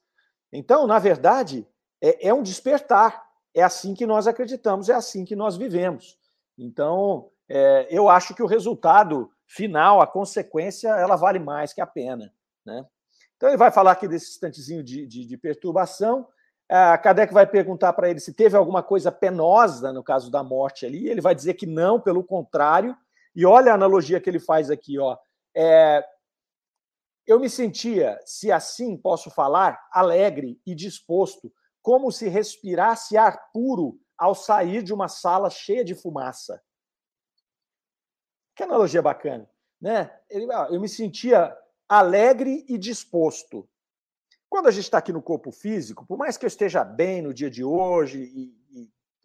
[0.51, 1.67] Então, na verdade,
[2.01, 3.23] é, é um despertar.
[3.53, 6.17] é assim que nós acreditamos, é assim que nós vivemos.
[6.57, 11.87] Então, é, eu acho que o resultado final, a consequência, ela vale mais que a
[11.87, 12.33] pena.
[12.65, 12.85] Né?
[13.43, 16.25] Então, ele vai falar aqui desse instantezinho de, de, de perturbação.
[16.69, 20.85] A Kardec vai perguntar para ele se teve alguma coisa penosa no caso da morte
[20.85, 21.09] ali.
[21.09, 22.97] Ele vai dizer que não, pelo contrário.
[23.35, 25.17] E olha a analogia que ele faz aqui, ó.
[25.53, 26.01] É,
[27.27, 33.99] eu me sentia, se assim posso falar, alegre e disposto, como se respirasse ar puro
[34.17, 36.63] ao sair de uma sala cheia de fumaça.
[38.55, 39.49] Que analogia bacana,
[39.81, 40.17] né?
[40.29, 41.53] Eu me sentia
[41.97, 43.67] alegre e disposto.
[44.49, 47.33] Quando a gente está aqui no corpo físico, por mais que eu esteja bem no
[47.33, 48.63] dia de hoje e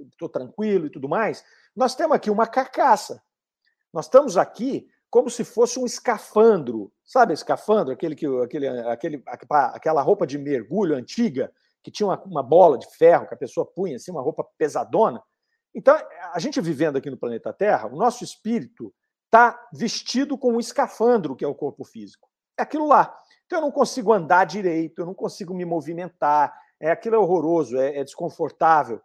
[0.06, 3.22] estou tranquilo e tudo mais, nós temos aqui uma carcaça.
[3.92, 6.92] Nós estamos aqui como se fosse um escafandro.
[7.04, 7.92] Sabe escafandro?
[7.92, 11.52] Aquele que, aquele, aquele, aquela roupa de mergulho antiga,
[11.82, 15.22] que tinha uma, uma bola de ferro que a pessoa punha, assim, uma roupa pesadona.
[15.74, 15.96] Então,
[16.32, 18.92] a gente vivendo aqui no planeta Terra, o nosso espírito
[19.26, 22.27] está vestido com um escafandro, que é o corpo físico.
[22.58, 23.16] É aquilo lá.
[23.46, 27.78] Então, eu não consigo andar direito, eu não consigo me movimentar, é, aquilo é horroroso,
[27.78, 29.00] é, é desconfortável.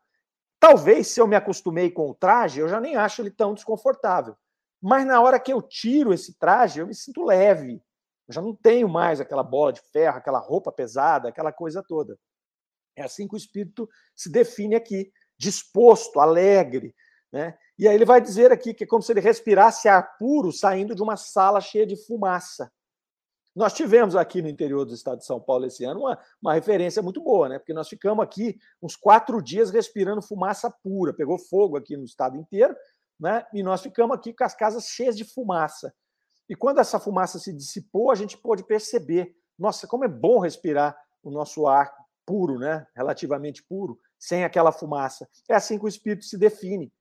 [0.60, 4.36] Talvez, se eu me acostumei com o traje, eu já nem acho ele tão desconfortável.
[4.82, 7.82] Mas na hora que eu tiro esse traje, eu me sinto leve.
[8.28, 12.18] Eu já não tenho mais aquela bola de ferro, aquela roupa pesada, aquela coisa toda.
[12.96, 16.94] É assim que o espírito se define aqui, disposto, alegre.
[17.32, 17.58] Né?
[17.78, 20.94] E aí ele vai dizer aqui que é como se ele respirasse ar puro saindo
[20.94, 22.72] de uma sala cheia de fumaça.
[23.56, 27.02] Nós tivemos aqui no interior do estado de São Paulo esse ano uma, uma referência
[27.02, 27.60] muito boa, né?
[27.60, 31.13] Porque nós ficamos aqui uns quatro dias respirando fumaça pura.
[31.13, 32.76] Pegou fogo aqui no estado inteiro
[33.20, 33.46] né?
[33.54, 35.94] E nós ficamos aqui com as casas cheias de fumaça.
[36.50, 40.94] E quando essa fumaça se dissipou, a gente pôde perceber, nossa, como é bom respirar
[41.24, 41.89] o nosso ar
[42.26, 42.86] puro, né?
[42.94, 45.28] Relativamente puro, sem aquela fumaça.
[45.48, 46.92] É assim que o espírito se define.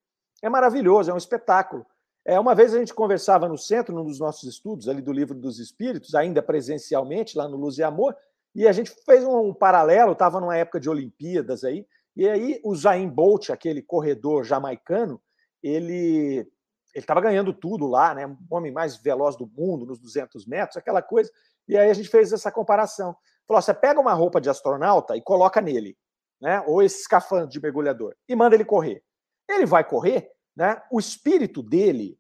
[0.41, 1.85] É maravilhoso, é um espetáculo.
[2.25, 5.35] É, uma vez a gente conversava no centro, num dos nossos estudos, ali do Livro
[5.35, 8.17] dos Espíritos, ainda presencialmente, lá no Luz e Amor,
[8.55, 12.75] e a gente fez um, paralelo, estava numa época de Olimpíadas aí, e aí o
[12.77, 15.21] Zayn Bolt, aquele corredor jamaicano,
[15.63, 16.47] ele
[16.95, 18.27] ele estava ganhando tudo lá, né?
[18.27, 21.31] O homem mais veloz do mundo nos 200 metros, aquela coisa.
[21.67, 23.17] E aí a gente fez essa comparação.
[23.49, 25.97] Falou: você pega uma roupa de astronauta e coloca nele,
[26.41, 26.63] né?
[26.67, 29.03] Ou esse escafandro de mergulhador e manda ele correr.
[29.49, 30.83] Ele vai correr, né?
[30.91, 32.19] O espírito dele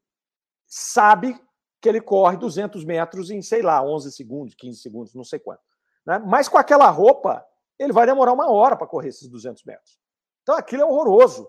[0.66, 1.38] sabe
[1.81, 5.62] que ele corre 200 metros em, sei lá, 11 segundos, 15 segundos, não sei quanto.
[6.07, 6.18] Né?
[6.21, 7.45] Mas com aquela roupa,
[7.79, 9.99] ele vai demorar uma hora para correr esses 200 metros.
[10.42, 11.49] Então aquilo é horroroso.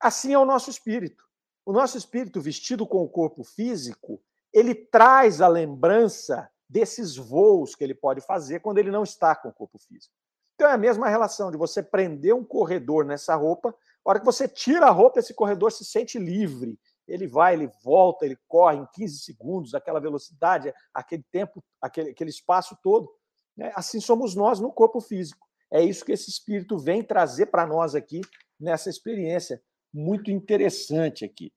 [0.00, 1.24] Assim é o nosso espírito.
[1.64, 4.20] O nosso espírito vestido com o corpo físico,
[4.52, 9.48] ele traz a lembrança desses voos que ele pode fazer quando ele não está com
[9.48, 10.14] o corpo físico.
[10.54, 14.26] Então é a mesma relação de você prender um corredor nessa roupa, a hora que
[14.26, 16.78] você tira a roupa, esse corredor se sente livre.
[17.06, 22.30] Ele vai, ele volta, ele corre em 15 segundos, aquela velocidade, aquele tempo, aquele, aquele
[22.30, 23.10] espaço todo.
[23.56, 23.72] Né?
[23.74, 25.46] Assim somos nós no corpo físico.
[25.70, 28.20] É isso que esse espírito vem trazer para nós aqui
[28.58, 29.62] nessa experiência
[29.92, 31.52] muito interessante aqui.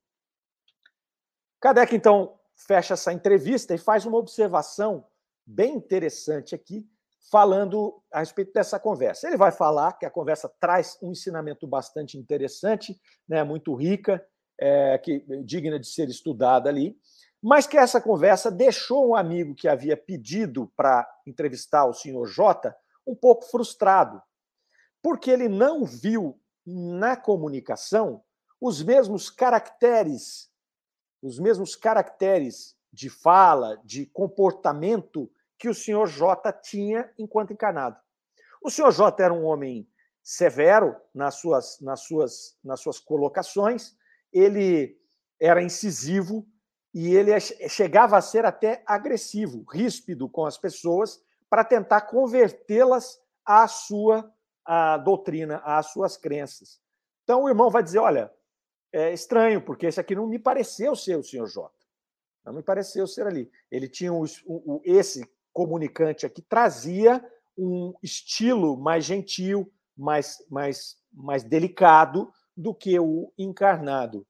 [1.60, 5.06] Kardec, então, fecha essa entrevista e faz uma observação
[5.46, 6.88] bem interessante aqui,
[7.32, 9.28] falando a respeito dessa conversa.
[9.28, 14.26] Ele vai falar que a conversa traz um ensinamento bastante interessante, né, muito rica,
[14.60, 16.98] é, que digna de ser estudada ali,
[17.42, 22.74] mas que essa conversa deixou um amigo que havia pedido para entrevistar o senhor J
[23.06, 24.22] um pouco frustrado,
[25.02, 28.24] porque ele não viu na comunicação
[28.60, 30.50] os mesmos caracteres,
[31.22, 37.98] os mesmos caracteres de fala, de comportamento que o senhor J tinha enquanto encarnado.
[38.62, 39.88] O senhor J era um homem
[40.24, 43.96] severo nas suas, nas suas, nas suas colocações,
[44.34, 45.00] ele
[45.40, 46.48] era incisivo
[46.94, 53.68] e ele chegava a ser até agressivo, ríspido com as pessoas para tentar convertê-las à
[53.68, 54.34] sua
[54.66, 56.82] à doutrina, às suas crenças.
[57.24, 58.34] Então o irmão vai dizer: olha,
[58.92, 61.72] é estranho, porque esse aqui não me pareceu ser o senhor J.
[62.44, 63.52] Não me pareceu ser ali.
[63.70, 67.26] Ele tinha um, um, esse comunicante aqui trazia
[67.58, 74.28] um estilo mais gentil, mais, mais, mais delicado do que o encarnado.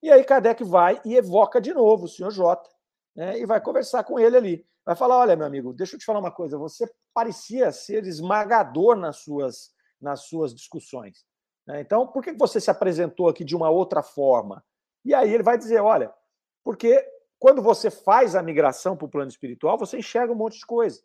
[0.00, 2.70] E aí Kardec vai e evoca de novo o senhor J,
[3.16, 4.66] né, e vai conversar com ele ali.
[4.86, 8.94] Vai falar: olha, meu amigo, deixa eu te falar uma coisa, você parecia ser esmagador
[8.94, 11.26] nas suas, nas suas discussões.
[11.66, 11.80] Né?
[11.80, 14.64] Então, por que você se apresentou aqui de uma outra forma?
[15.04, 16.14] E aí ele vai dizer: olha,
[16.62, 17.04] porque
[17.38, 21.00] quando você faz a migração para o plano espiritual, você enxerga um monte de coisa.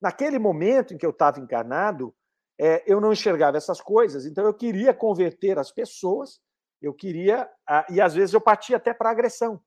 [0.00, 2.14] Naquele momento em que eu estava encarnado,
[2.58, 6.40] é, eu não enxergava essas coisas, então eu queria converter as pessoas,
[6.80, 7.48] eu queria,
[7.90, 9.60] e às vezes eu partia até para agressão,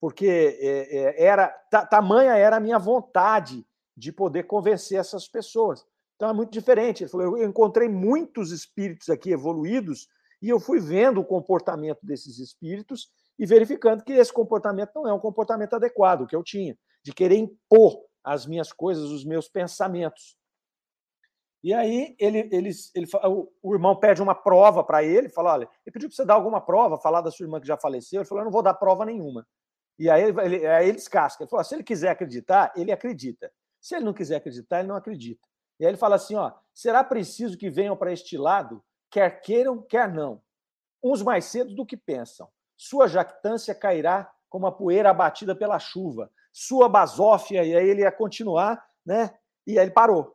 [0.00, 1.48] porque é, é, era
[1.90, 5.84] tamanha era a minha vontade de poder convencer essas pessoas.
[6.14, 7.02] Então é muito diferente.
[7.02, 10.08] Ele falou: eu encontrei muitos espíritos aqui evoluídos
[10.40, 15.12] e eu fui vendo o comportamento desses espíritos e verificando que esse comportamento não é
[15.12, 20.36] um comportamento adequado, que eu tinha, de querer impor as minhas coisas, os meus pensamentos.
[21.62, 23.06] E aí ele, ele, ele,
[23.62, 26.60] o irmão pede uma prova para ele, fala: olha, ele pediu para você dar alguma
[26.60, 28.20] prova, falar da sua irmã que já faleceu.
[28.20, 29.46] Ele falou: eu não vou dar prova nenhuma.
[29.98, 31.42] E aí ele, aí ele descasca.
[31.42, 33.50] Ele falou: se ele quiser acreditar, ele acredita.
[33.80, 35.48] Se ele não quiser acreditar, ele não acredita.
[35.80, 39.82] E aí ele fala assim: ó, será preciso que venham para este lado, quer queiram,
[39.82, 40.40] quer não,
[41.02, 42.48] uns mais cedo do que pensam.
[42.78, 46.30] Sua jactância cairá como a poeira abatida pela chuva.
[46.52, 49.36] Sua basófia, e aí ele ia continuar, né?
[49.66, 50.34] E aí ele parou.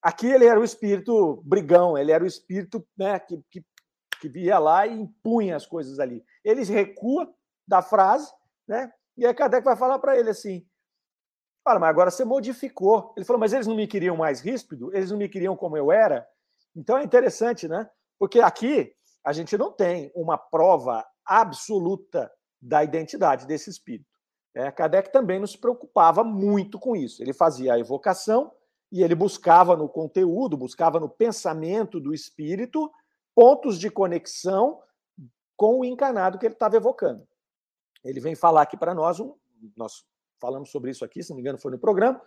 [0.00, 3.62] Aqui ele era o espírito brigão, ele era o espírito né, que, que,
[4.18, 6.24] que via lá e impunha as coisas ali.
[6.42, 7.30] Ele recua
[7.68, 8.32] da frase,
[8.66, 8.90] né?
[9.16, 10.66] E aí Kardec vai falar para ele assim:
[11.62, 13.12] Fala, mas agora você modificou.
[13.16, 14.94] Ele falou, mas eles não me queriam mais ríspido?
[14.94, 16.26] Eles não me queriam como eu era?
[16.74, 17.88] Então é interessante, né?
[18.18, 22.30] Porque aqui a gente não tem uma prova absoluta
[22.60, 24.10] da identidade desse espírito.
[24.54, 27.22] É, Kardec também não se preocupava muito com isso.
[27.22, 28.52] Ele fazia a evocação
[28.90, 32.90] e ele buscava no conteúdo, buscava no pensamento do espírito
[33.34, 34.82] pontos de conexão
[35.56, 37.26] com o encarnado que ele estava evocando.
[38.04, 39.34] Ele vem falar aqui para nós, um,
[39.76, 40.04] nós
[40.40, 42.20] falamos sobre isso aqui, se não me engano, foi no programa,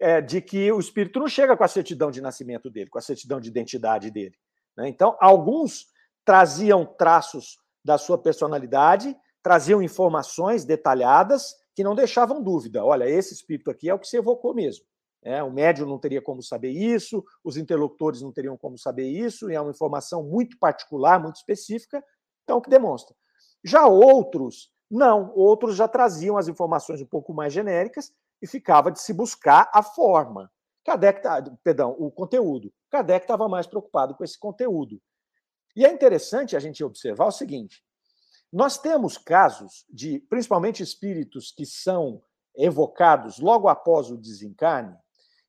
[0.00, 3.02] é, de que o espírito não chega com a certidão de nascimento dele, com a
[3.02, 4.34] certidão de identidade dele.
[4.76, 4.88] Né?
[4.88, 5.86] Então, alguns
[6.24, 12.84] traziam traços da sua personalidade, traziam informações detalhadas que não deixavam dúvida.
[12.84, 14.84] Olha, esse espírito aqui é o que se evocou mesmo.
[15.22, 19.50] É, o médium não teria como saber isso, os interlocutores não teriam como saber isso,
[19.50, 22.04] e é uma informação muito particular, muito específica,
[22.44, 23.16] então o que demonstra.
[23.64, 29.00] Já outros, não, outros já traziam as informações um pouco mais genéricas e ficava de
[29.00, 30.50] se buscar a forma.
[30.84, 32.70] Kardec, tá, perdão, o conteúdo.
[32.90, 35.00] Kardec estava mais preocupado com esse conteúdo.
[35.78, 37.84] E é interessante a gente observar o seguinte:
[38.52, 42.20] nós temos casos de, principalmente espíritos que são
[42.56, 44.96] evocados logo após o desencarne,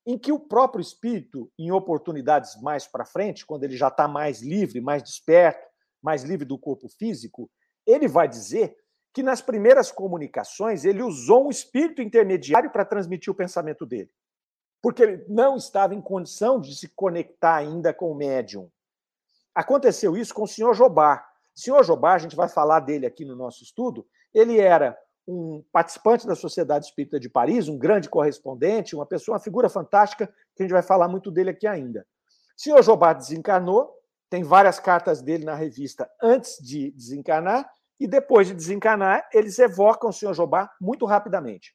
[0.06, 4.40] em que o próprio espírito, em oportunidades mais para frente, quando ele já está mais
[4.40, 5.66] livre, mais desperto,
[6.00, 7.50] mais livre do corpo físico,
[7.84, 8.76] ele vai dizer
[9.12, 14.12] que nas primeiras comunicações ele usou um espírito intermediário para transmitir o pensamento dele.
[14.80, 18.70] Porque ele não estava em condição de se conectar ainda com o médium.
[19.54, 21.24] Aconteceu isso com o senhor Jobá.
[21.56, 25.64] O senhor Jobá, a gente vai falar dele aqui no nosso estudo, ele era um
[25.72, 30.62] participante da Sociedade Espírita de Paris, um grande correspondente, uma pessoa, uma figura fantástica, que
[30.62, 32.06] a gente vai falar muito dele aqui ainda.
[32.56, 33.92] O senhor Jobá desencarnou,
[34.28, 40.10] tem várias cartas dele na revista antes de desencarnar, e depois de desencarnar, eles evocam
[40.10, 41.74] o senhor Jobá muito rapidamente.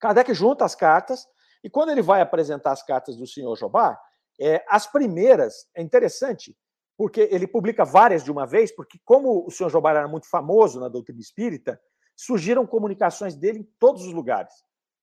[0.00, 1.26] Kardec junta as cartas,
[1.62, 4.00] e quando ele vai apresentar as cartas do senhor Jobá,
[4.40, 6.56] é, as primeiras, é interessante,
[6.96, 10.80] porque ele publica várias de uma vez, porque como o senhor Jobá era muito famoso
[10.80, 11.80] na doutrina espírita,
[12.16, 14.52] surgiram comunicações dele em todos os lugares.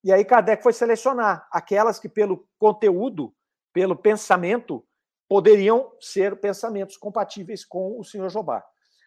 [0.04, 3.34] E aí Kardec foi selecionar aquelas que, pelo conteúdo,
[3.74, 4.86] pelo pensamento,
[5.28, 8.64] poderiam ser pensamentos compatíveis com o senhor Jobá.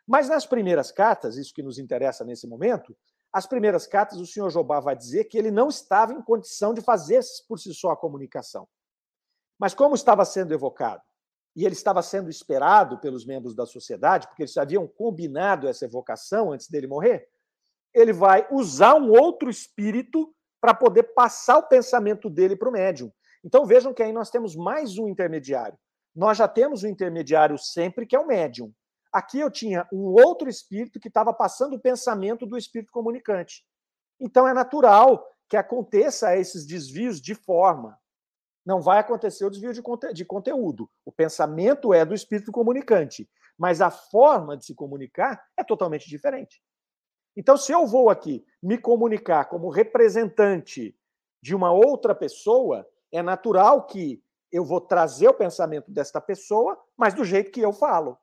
[0.07, 2.97] Mas nas primeiras cartas, isso que nos interessa nesse momento,
[3.33, 6.81] as primeiras cartas, o senhor Jobá vai dizer que ele não estava em condição de
[6.81, 8.69] fazer por si só a comunicação.
[9.61, 11.03] Mas como estava sendo evocado,
[11.55, 16.53] e ele estava sendo esperado pelos membros da sociedade, porque eles haviam combinado essa evocação
[16.53, 17.29] antes dele morrer,
[17.92, 23.12] ele vai usar um outro espírito para poder passar o pensamento dele para o médium.
[23.44, 25.79] Então vejam que aí nós temos mais um intermediário.
[26.14, 28.73] Nós já temos um intermediário sempre, que é o médium.
[29.12, 33.64] Aqui eu tinha um outro espírito que estava passando o pensamento do espírito comunicante.
[34.20, 37.99] Então é natural que aconteça esses desvios de forma.
[38.64, 40.90] Não vai acontecer o desvio de, conte de conteúdo.
[41.05, 46.62] O pensamento é do espírito comunicante, mas a forma de se comunicar é totalmente diferente.
[47.37, 50.97] Então, se eu vou aqui me comunicar como representante
[51.43, 54.22] de uma outra pessoa, é natural que
[54.53, 58.18] eu vou trazer o pensamento desta pessoa, mas do jeito que eu falo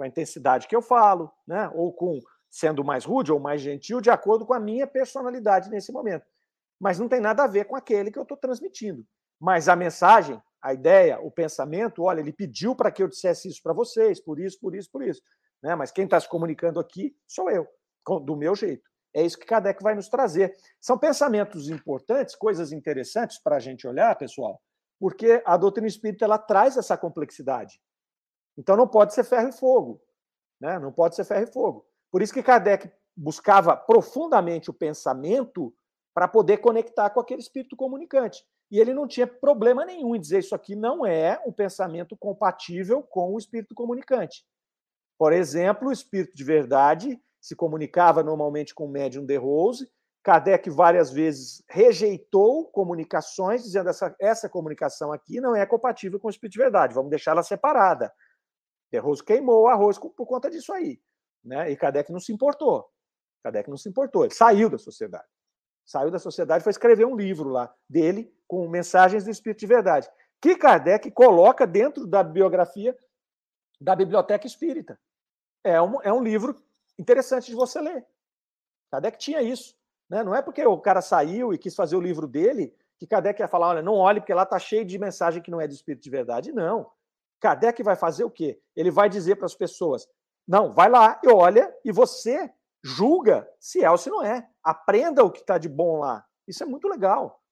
[0.00, 1.70] com a intensidade que eu falo, né?
[1.74, 2.18] ou com
[2.48, 6.24] sendo mais rude ou mais gentil, de acordo com a minha personalidade nesse momento.
[6.80, 9.06] Mas não tem nada a ver com aquele que eu estou transmitindo.
[9.38, 13.62] Mas a mensagem, a ideia, o pensamento, olha, ele pediu para que eu dissesse isso
[13.62, 15.22] para vocês, por isso, por isso, por isso.
[15.62, 15.74] Né?
[15.74, 17.66] Mas quem está se comunicando aqui sou eu,
[18.24, 18.88] do meu jeito.
[19.14, 20.54] É isso que Kardec vai nos trazer.
[20.80, 24.60] São pensamentos importantes, coisas interessantes para a gente olhar, pessoal,
[24.98, 27.80] porque a doutrina espírita ela traz essa complexidade.
[28.56, 30.00] Então não pode ser ferro e fogo.
[30.60, 30.78] Né?
[30.78, 31.86] Não pode ser ferro e fogo.
[32.10, 35.74] Por isso que Kardec buscava profundamente o pensamento
[36.14, 38.44] para poder conectar com aquele espírito comunicante.
[38.70, 43.02] E ele não tinha problema nenhum em dizer isso aqui não é um pensamento compatível
[43.02, 44.44] com o espírito comunicante.
[45.18, 49.90] Por exemplo, o espírito de verdade se comunicava normalmente com o médium de Rose.
[50.22, 56.30] Kardec várias vezes rejeitou comunicações, dizendo essa essa comunicação aqui não é compatível com o
[56.30, 58.12] espírito de verdade, vamos deixá-la separada.
[58.92, 61.00] De Rose queimou o arroz por conta disso aí.
[61.42, 61.70] Né?
[61.70, 62.86] E Kardec não se importou.
[63.42, 65.26] Kardec não se importou, ele saiu da sociedade.
[65.84, 70.10] Saiu da sociedade foi escrever um livro lá dele com mensagens do Espírito de Verdade,
[70.40, 72.96] que Kardec coloca dentro da biografia
[73.80, 74.98] da Biblioteca Espírita.
[75.64, 76.56] É um, é um livro
[76.98, 78.06] interessante de você ler.
[78.90, 79.74] Kardec tinha isso.
[80.08, 80.24] Né?
[80.24, 83.48] Não é porque o cara saiu e quis fazer o livro dele que Kardec ia
[83.48, 86.02] falar, olha, não olhe porque lá está cheio de mensagem que não é do Espírito
[86.02, 86.52] de Verdade.
[86.52, 86.90] Não.
[87.40, 88.60] Kardec vai fazer o quê?
[88.76, 90.06] Ele vai dizer para as pessoas,
[90.46, 92.52] não, vai lá e olha e você
[92.82, 94.48] julga se é ou se não é.
[94.62, 96.24] Aprenda o que está de bom lá.
[96.46, 97.42] Isso é muito legal.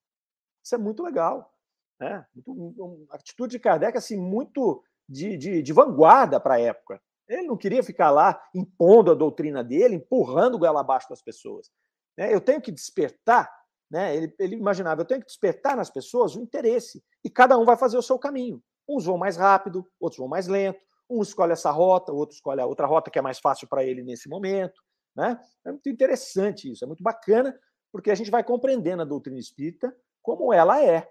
[0.64, 1.54] Isso é muito legal.
[2.00, 2.24] Né?
[2.46, 7.00] Uma atitude de Kardec assim, muito de, de, de vanguarda para a época.
[7.28, 11.70] Ele não queria ficar lá impondo a doutrina dele, empurrando o goela abaixo das pessoas.
[12.16, 12.32] Né?
[12.32, 13.50] Eu tenho que despertar,
[13.90, 14.16] né?
[14.16, 17.02] ele, ele imaginava, eu tenho que despertar nas pessoas o interesse.
[17.22, 18.62] E cada um vai fazer o seu caminho.
[18.88, 20.80] Uns vão mais rápido, outros vão mais lento.
[21.10, 24.02] Um escolhe essa rota, outro escolhe a outra rota que é mais fácil para ele
[24.02, 24.82] nesse momento.
[25.18, 25.36] Né?
[25.64, 27.58] É muito interessante isso, é muito bacana,
[27.90, 29.92] porque a gente vai compreendendo a doutrina espírita
[30.22, 31.10] como ela é,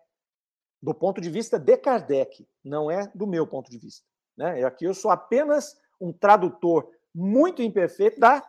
[0.82, 4.06] do ponto de vista de Kardec, não é do meu ponto de vista.
[4.38, 4.64] Né?
[4.64, 8.42] Aqui eu sou apenas um tradutor muito imperfeito da,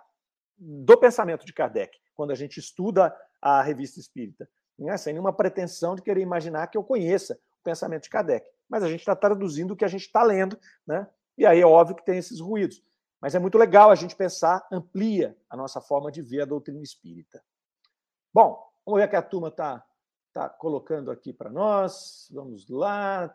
[0.57, 4.49] do pensamento de Kardec, quando a gente estuda a revista espírita,
[4.79, 4.97] né?
[4.97, 8.49] sem nenhuma pretensão de querer imaginar que eu conheça o pensamento de Kardec.
[8.69, 10.57] Mas a gente está traduzindo o que a gente está lendo,
[10.87, 11.05] né?
[11.37, 12.81] e aí é óbvio que tem esses ruídos.
[13.21, 16.83] Mas é muito legal a gente pensar, amplia a nossa forma de ver a doutrina
[16.83, 17.43] espírita.
[18.33, 19.85] Bom, vamos ver o que a turma está
[20.33, 22.29] tá colocando aqui para nós.
[22.31, 23.35] Vamos lá.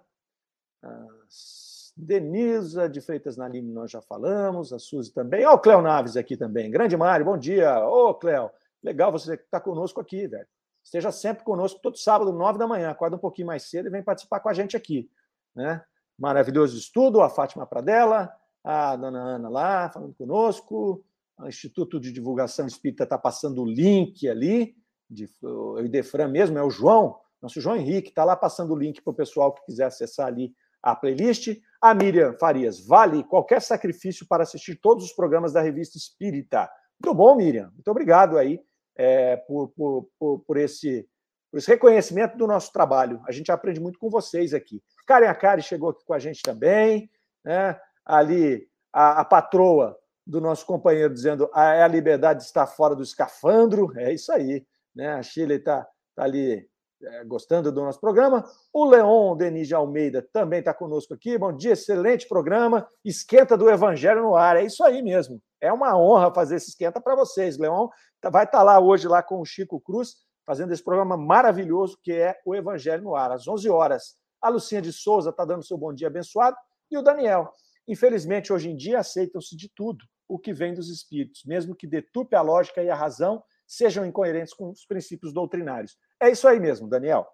[1.95, 4.71] Denisa de Freitas Naline, nós já falamos.
[4.71, 5.45] A Suzy também.
[5.45, 6.71] Ó, oh, o Cléo Naves aqui também.
[6.71, 7.85] Grande Mário, bom dia.
[7.85, 8.49] Ô, oh, Cléo,
[8.81, 10.47] legal você estar tá conosco aqui, velho.
[10.81, 12.89] Esteja sempre conosco todo sábado, nove da manhã.
[12.89, 15.09] Acorda um pouquinho mais cedo e vem participar com a gente aqui.
[15.53, 15.83] Né?
[16.17, 18.33] Maravilhoso estudo, a Fátima Pradella
[18.63, 21.03] a dona Ana lá falando conosco,
[21.37, 24.75] o Instituto de Divulgação Espírita está passando o link ali,
[25.09, 29.01] de, o Idefran mesmo, é o João, nosso João Henrique, está lá passando o link
[29.01, 31.49] para o pessoal que quiser acessar ali a playlist.
[31.81, 36.69] A Miriam Farias, vale qualquer sacrifício para assistir todos os programas da revista Espírita.
[37.03, 37.69] Muito bom, Miriam.
[37.73, 38.61] Muito obrigado aí
[38.95, 41.05] é, por, por, por, por, esse,
[41.51, 43.21] por esse reconhecimento do nosso trabalho.
[43.27, 44.81] A gente aprende muito com vocês aqui.
[45.05, 47.09] Karen Akari chegou aqui com a gente também.
[47.43, 47.77] Né?
[48.05, 53.03] Ali a, a patroa do nosso companheiro dizendo ah, é a liberdade está fora do
[53.03, 54.65] escafandro, é isso aí.
[54.95, 55.09] Né?
[55.13, 56.67] A Chile está tá ali
[57.01, 58.45] é, gostando do nosso programa.
[58.71, 61.37] O Leon Denis de Almeida também está conosco aqui.
[61.37, 62.87] Bom dia, excelente programa.
[63.03, 64.55] Esquenta do Evangelho no ar.
[64.55, 65.41] É isso aí mesmo.
[65.59, 67.57] É uma honra fazer esse esquenta para vocês.
[67.57, 67.89] Leon
[68.21, 71.97] tá, vai estar tá lá hoje lá com o Chico Cruz, fazendo esse programa maravilhoso
[72.01, 74.15] que é o Evangelho no ar, às 11 horas.
[74.41, 76.55] A Lucinha de Souza está dando seu bom dia abençoado.
[76.89, 77.51] E o Daniel
[77.87, 82.35] Infelizmente, hoje em dia, aceitam-se de tudo o que vem dos espíritos, mesmo que deturpe
[82.35, 85.97] a lógica e a razão, sejam incoerentes com os princípios doutrinários.
[86.21, 87.27] É isso aí mesmo, Daniel.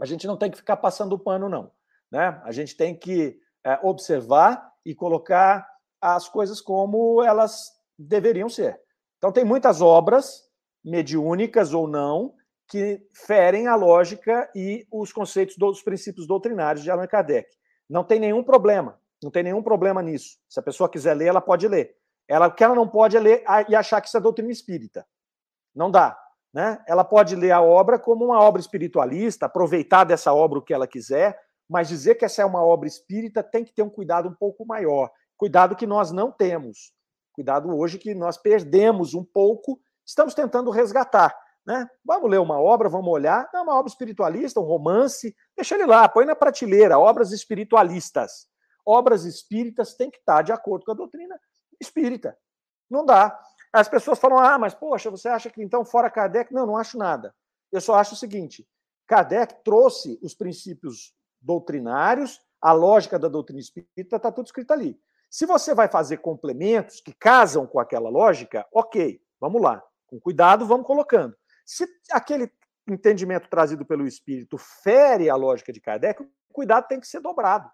[0.00, 1.70] A gente não tem que ficar passando o pano, não.
[2.10, 2.40] Né?
[2.44, 5.66] A gente tem que é, observar e colocar
[6.00, 8.80] as coisas como elas deveriam ser.
[9.18, 10.48] Então, tem muitas obras,
[10.84, 12.34] mediúnicas ou não,
[12.68, 17.48] que ferem a lógica e os conceitos dos princípios doutrinários de Allan Kardec.
[17.88, 18.98] Não tem nenhum problema.
[19.22, 20.38] Não tem nenhum problema nisso.
[20.48, 21.96] Se a pessoa quiser ler, ela pode ler.
[22.28, 25.06] Ela, o que ela não pode é ler e achar que isso é doutrina espírita.
[25.74, 26.18] Não dá.
[26.52, 26.82] Né?
[26.86, 30.86] Ela pode ler a obra como uma obra espiritualista, aproveitar dessa obra o que ela
[30.86, 34.34] quiser, mas dizer que essa é uma obra espírita tem que ter um cuidado um
[34.34, 35.10] pouco maior.
[35.36, 36.92] Cuidado que nós não temos.
[37.32, 41.34] Cuidado hoje que nós perdemos um pouco, estamos tentando resgatar.
[41.64, 41.88] Né?
[42.04, 43.48] Vamos ler uma obra, vamos olhar.
[43.54, 48.51] Não, uma obra espiritualista, um romance, deixa ele lá, põe na prateleira, obras espiritualistas
[48.86, 51.38] obras espíritas têm que estar de acordo com a doutrina
[51.80, 52.36] espírita.
[52.90, 53.38] Não dá.
[53.72, 56.52] As pessoas falam, ah, mas poxa, você acha que então fora Kardec?
[56.52, 57.34] Não, não acho nada.
[57.70, 58.68] Eu só acho o seguinte:
[59.06, 65.00] Kardec trouxe os princípios doutrinários, a lógica da doutrina espírita, está tudo escrito ali.
[65.30, 69.82] Se você vai fazer complementos que casam com aquela lógica, ok, vamos lá.
[70.06, 71.34] Com cuidado, vamos colocando.
[71.64, 72.52] Se aquele
[72.86, 77.70] entendimento trazido pelo espírito fere a lógica de Kardec, o cuidado tem que ser dobrado.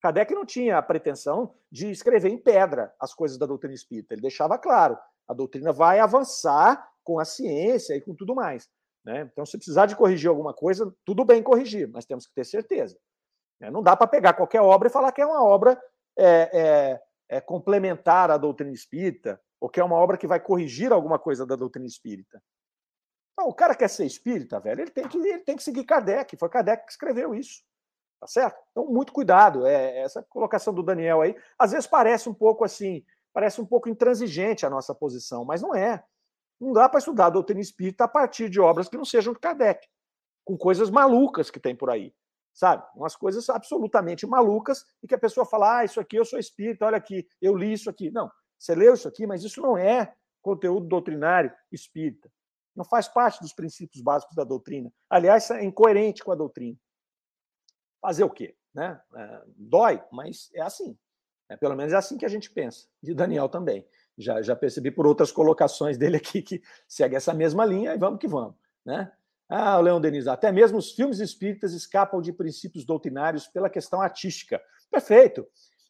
[0.00, 4.14] Kardec não tinha a pretensão de escrever em pedra as coisas da doutrina espírita.
[4.14, 4.96] Ele deixava claro:
[5.26, 8.68] a doutrina vai avançar com a ciência e com tudo mais.
[9.04, 9.28] Né?
[9.32, 12.98] Então, se precisar de corrigir alguma coisa, tudo bem corrigir, mas temos que ter certeza.
[13.60, 13.70] Né?
[13.70, 15.80] Não dá para pegar qualquer obra e falar que é uma obra
[16.16, 17.02] é, é,
[17.36, 21.46] é complementar à doutrina espírita, ou que é uma obra que vai corrigir alguma coisa
[21.46, 22.42] da doutrina espírita.
[23.32, 26.36] Então, o cara quer ser espírita, velho, ele tem que, ele tem que seguir Kardec.
[26.36, 27.62] Foi Kardec que escreveu isso.
[28.20, 28.56] Tá certo?
[28.70, 29.66] Então, muito cuidado.
[29.66, 33.88] É, essa colocação do Daniel aí, às vezes parece um pouco assim, parece um pouco
[33.88, 36.02] intransigente a nossa posição, mas não é.
[36.60, 39.38] Não dá para estudar a doutrina espírita a partir de obras que não sejam de
[39.38, 39.86] Kardec,
[40.44, 42.12] com coisas malucas que tem por aí,
[42.52, 42.84] sabe?
[42.96, 46.86] Umas coisas absolutamente malucas e que a pessoa fala: ah, isso aqui eu sou espírita,
[46.86, 48.10] olha aqui, eu li isso aqui.
[48.10, 50.12] Não, você leu isso aqui, mas isso não é
[50.42, 52.28] conteúdo doutrinário espírita.
[52.74, 54.92] Não faz parte dos princípios básicos da doutrina.
[55.08, 56.76] Aliás, é incoerente com a doutrina.
[58.00, 58.54] Fazer o quê?
[58.74, 59.00] Né?
[59.14, 60.96] É, dói, mas é assim.
[61.48, 62.86] É, pelo menos é assim que a gente pensa.
[63.02, 63.86] E Daniel também.
[64.16, 68.18] Já, já percebi por outras colocações dele aqui que segue essa mesma linha e vamos
[68.18, 68.54] que vamos.
[68.84, 69.10] Né?
[69.48, 74.60] Ah, Leão Denis, até mesmo os filmes espíritas escapam de princípios doutrinários pela questão artística.
[74.90, 75.46] Perfeito.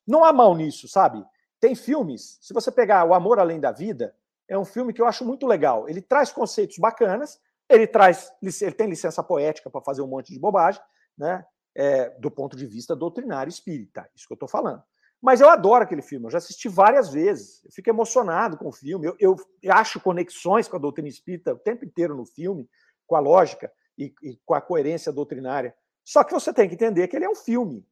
[0.06, 1.24] Não há mal nisso, sabe?
[1.60, 4.14] Tem filmes, se você pegar O Amor Além da Vida,
[4.46, 5.88] é um filme que eu acho muito legal.
[5.88, 10.38] Ele traz conceitos bacanas, ele traz, ele tem licença poética para fazer um monte de
[10.38, 10.80] bobagem,
[11.16, 11.44] né?
[11.74, 14.82] É, do ponto de vista doutrinário espírita, isso que eu estou falando.
[15.20, 18.72] Mas eu adoro aquele filme, eu já assisti várias vezes, eu fico emocionado com o
[18.72, 19.36] filme, eu, eu
[19.72, 22.68] acho conexões com a doutrina espírita o tempo inteiro no filme,
[23.06, 25.74] com a lógica e, e, com a coerência doutrinária.
[26.04, 27.84] Só que você tem que entender que ele é um filme.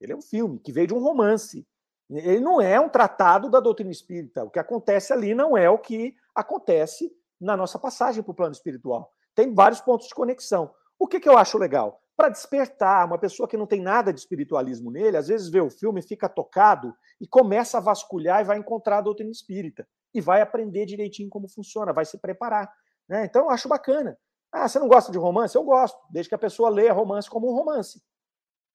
[0.00, 1.66] Ele é um filme que veio de um romance.
[2.10, 4.44] Ele não é um tratado da doutrina espírita.
[4.44, 8.52] O que acontece ali não é o que acontece na nossa passagem para o plano
[8.52, 9.12] espiritual.
[9.34, 10.72] Tem vários pontos de conexão.
[10.98, 12.02] O que, que eu acho legal?
[12.18, 13.06] Para despertar.
[13.06, 16.28] Uma pessoa que não tem nada de espiritualismo nele, às vezes vê o filme, fica
[16.28, 19.88] tocado e começa a vasculhar e vai encontrar a doutrina espírita.
[20.12, 22.68] E vai aprender direitinho como funciona, vai se preparar.
[23.08, 23.24] Né?
[23.24, 24.18] Então, eu acho bacana.
[24.50, 25.54] Ah, você não gosta de romance?
[25.54, 28.02] Eu gosto, desde que a pessoa leia romance como um romance.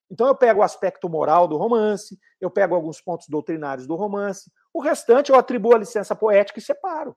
[0.09, 4.49] Então, eu pego o aspecto moral do romance, eu pego alguns pontos doutrinários do romance,
[4.73, 7.13] o restante eu atribuo a licença poética e separo.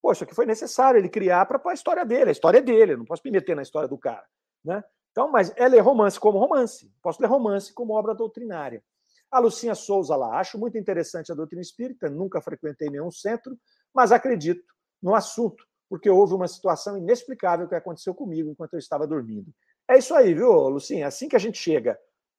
[0.00, 2.92] Pô, isso aqui foi necessário ele criar para a história dele, a história é dele,
[2.92, 4.24] eu não posso me meter na história do cara.
[4.64, 4.82] Né?
[5.10, 6.92] Então, mas é ler romance como romance.
[7.02, 8.82] Posso ler romance como obra doutrinária.
[9.30, 13.56] A Lucinha Souza lá, acho muito interessante a doutrina espírita, nunca frequentei nenhum centro,
[13.94, 14.64] mas acredito
[15.00, 19.52] no assunto, porque houve uma situação inexplicável que aconteceu comigo enquanto eu estava dormindo.
[19.88, 21.06] É isso aí, viu, Lucinha?
[21.06, 21.98] Assim que a gente chega.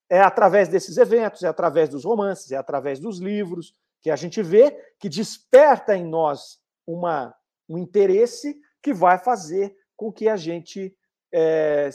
[0.09, 4.41] É através desses eventos, é através dos romances, é através dos livros que a gente
[4.41, 7.33] vê que desperta em nós uma,
[7.69, 10.93] um interesse que vai fazer com que a gente
[11.31, 11.89] é,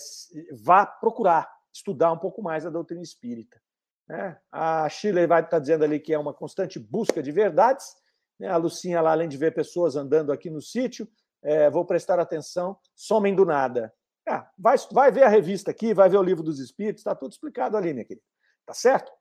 [0.62, 3.60] vá procurar estudar um pouco mais a doutrina espírita.
[4.08, 4.38] Né?
[4.50, 7.94] A Shirley vai estar tá dizendo ali que é uma constante busca de verdades.
[8.38, 8.48] Né?
[8.48, 11.08] A Lucinha, lá, além de ver pessoas andando aqui no sítio,
[11.42, 13.92] é, vou prestar atenção, somem do nada.
[14.28, 17.32] Ah, vai, vai ver a revista aqui, vai ver o livro dos espíritos, está tudo
[17.32, 18.26] explicado ali, minha querida.
[18.64, 19.12] Tá certo?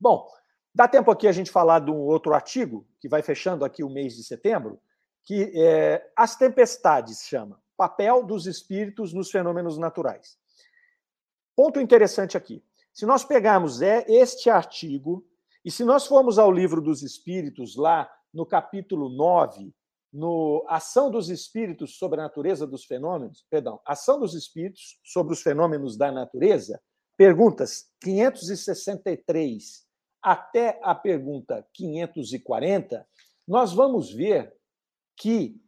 [0.00, 0.26] Bom,
[0.74, 3.90] dá tempo aqui a gente falar de um outro artigo, que vai fechando aqui o
[3.90, 4.80] mês de setembro,
[5.22, 10.38] que é As Tempestades chama papel dos espíritos nos fenômenos naturais.
[11.54, 12.62] Ponto interessante aqui.
[12.92, 15.26] Se nós pegarmos é, este artigo,
[15.64, 19.74] e se nós formos ao livro dos espíritos, lá no capítulo 9,
[20.12, 25.42] no Ação dos Espíritos sobre a Natureza dos Fenômenos, perdão, Ação dos Espíritos sobre os
[25.42, 26.80] Fenômenos da Natureza,
[27.16, 29.86] perguntas 563
[30.22, 33.06] até a pergunta 540,
[33.46, 34.54] nós vamos ver
[35.16, 35.60] que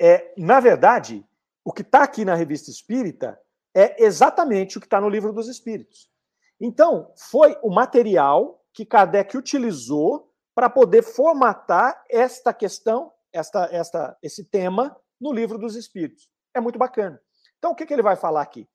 [0.00, 1.26] é, na verdade,
[1.62, 3.38] o que está aqui na revista espírita
[3.74, 6.10] é exatamente o que está no livro dos espíritos.
[6.58, 14.44] Então, foi o material que Kardec utilizou para poder formatar esta questão, esta, esta, esse
[14.44, 16.30] tema no livro dos espíritos.
[16.54, 17.20] É muito bacana.
[17.58, 18.66] Então, o que, que ele vai falar aqui?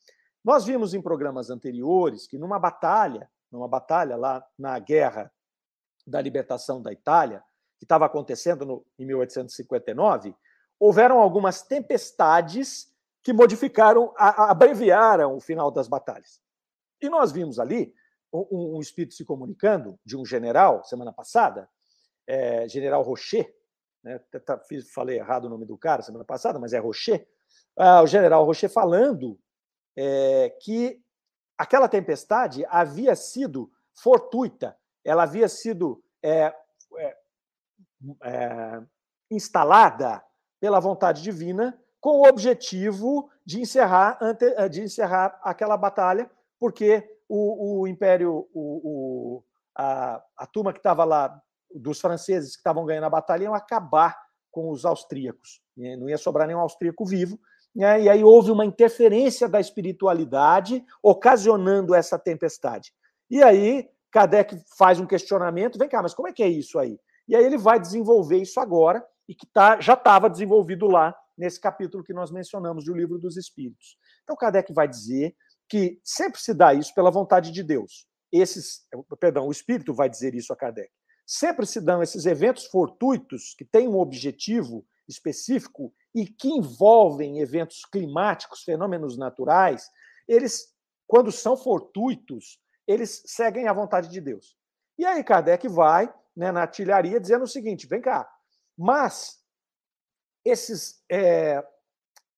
[0.44, 5.32] Nós vimos em programas anteriores que numa batalha, numa batalha lá na guerra
[6.06, 7.44] da libertação da Itália,
[7.80, 10.36] que estava acontecendo no, em 1859,
[10.80, 16.42] houveram algumas tempestades que modificaram, abreviaram o final das batalhas.
[17.02, 17.94] E nós vimos ali
[18.32, 21.70] um, um espírito se comunicando de um general, semana passada,
[22.28, 23.54] é, general Rocher,
[24.04, 24.62] né, tá,
[24.94, 27.28] falei errado o nome do cara semana passada, mas é Rocher,
[27.78, 29.40] ah, o general Rocher falando
[29.96, 31.02] é, que
[31.58, 36.54] aquela tempestade havia sido fortuita, ela havia sido é,
[36.98, 37.18] é,
[38.24, 38.84] é
[39.32, 40.24] instalada
[40.60, 46.30] pela vontade divina com o objetivo de encerrar, eh, de encerrar aquela batalha,
[46.60, 49.44] porque o, o Império, o, o,
[49.76, 51.42] a, a turma que estava lá,
[51.74, 54.16] dos franceses que estavam ganhando a batalha, iam acabar
[54.52, 55.62] com os austríacos.
[55.76, 55.98] Né?
[55.98, 57.40] Não ia sobrar nenhum austríaco vivo.
[57.76, 58.04] Né?
[58.04, 62.94] E aí houve uma interferência da espiritualidade, ocasionando essa tempestade.
[63.30, 66.98] E aí Kardec faz um questionamento: vem cá, mas como é que é isso aí?
[67.28, 71.60] E aí ele vai desenvolver isso agora, e que tá, já estava desenvolvido lá nesse
[71.60, 73.98] capítulo que nós mencionamos do Livro dos Espíritos.
[74.24, 75.36] Então, Kardec vai dizer
[75.68, 78.08] que sempre se dá isso pela vontade de Deus.
[78.32, 78.86] Esses,
[79.20, 80.92] perdão, o Espírito vai dizer isso a Kardec.
[81.26, 87.84] Sempre se dão esses eventos fortuitos que têm um objetivo específico e que envolvem eventos
[87.86, 89.90] climáticos, fenômenos naturais,
[90.28, 90.74] eles,
[91.08, 94.56] quando são fortuitos, eles seguem a vontade de Deus.
[94.98, 98.30] E aí Kardec vai né, na artilharia dizendo o seguinte: vem cá,
[98.78, 99.40] mas
[100.44, 101.04] esses.
[101.10, 101.66] É,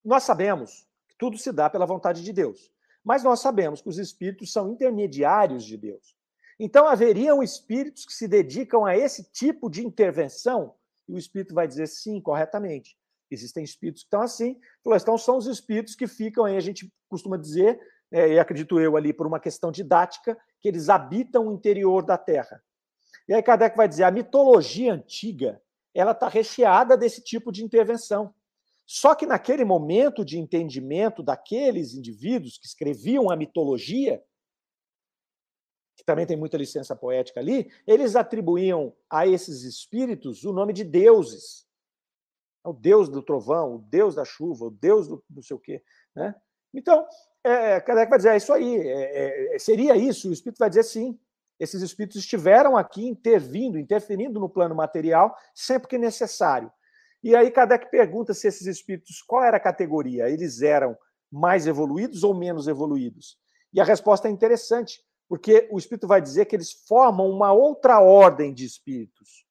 [0.04, 2.72] nós sabemos que tudo se dá pela vontade de Deus,
[3.04, 6.16] mas nós sabemos que os espíritos são intermediários de Deus.
[6.60, 10.74] Então haveriam espíritos que se dedicam a esse tipo de intervenção,
[11.08, 12.98] e o espírito vai dizer sim, corretamente.
[13.30, 17.38] Existem espíritos que estão assim, então são os espíritos que ficam aí, a gente costuma
[17.38, 17.80] dizer,
[18.10, 22.18] é, e acredito eu ali por uma questão didática, que eles habitam o interior da
[22.18, 22.64] Terra.
[23.28, 25.62] E aí Kardec vai dizer, a mitologia antiga,
[25.98, 28.34] ela está recheada desse tipo de intervenção.
[28.86, 34.24] Só que naquele momento de entendimento daqueles indivíduos que escreviam a mitologia,
[35.96, 40.84] que também tem muita licença poética ali, eles atribuíam a esses espíritos o nome de
[40.84, 41.66] deuses.
[42.64, 45.84] O deus do trovão, o deus da chuva, o deus do não sei o quê.
[46.16, 46.36] Né?
[46.74, 47.08] Então,
[47.44, 50.30] é, Kardec vai dizer, é isso aí, é, é, seria isso?
[50.30, 51.20] O Espírito vai dizer sim.
[51.60, 56.72] Esses espíritos estiveram aqui intervindo, interferindo no plano material, sempre que necessário.
[57.24, 60.30] E aí Kardec pergunta se esses espíritos, qual era a categoria?
[60.30, 60.96] Eles eram
[61.32, 63.38] mais evoluídos ou menos evoluídos?
[63.74, 68.00] E a resposta é interessante, porque o espírito vai dizer que eles formam uma outra
[68.00, 69.46] ordem de espíritos.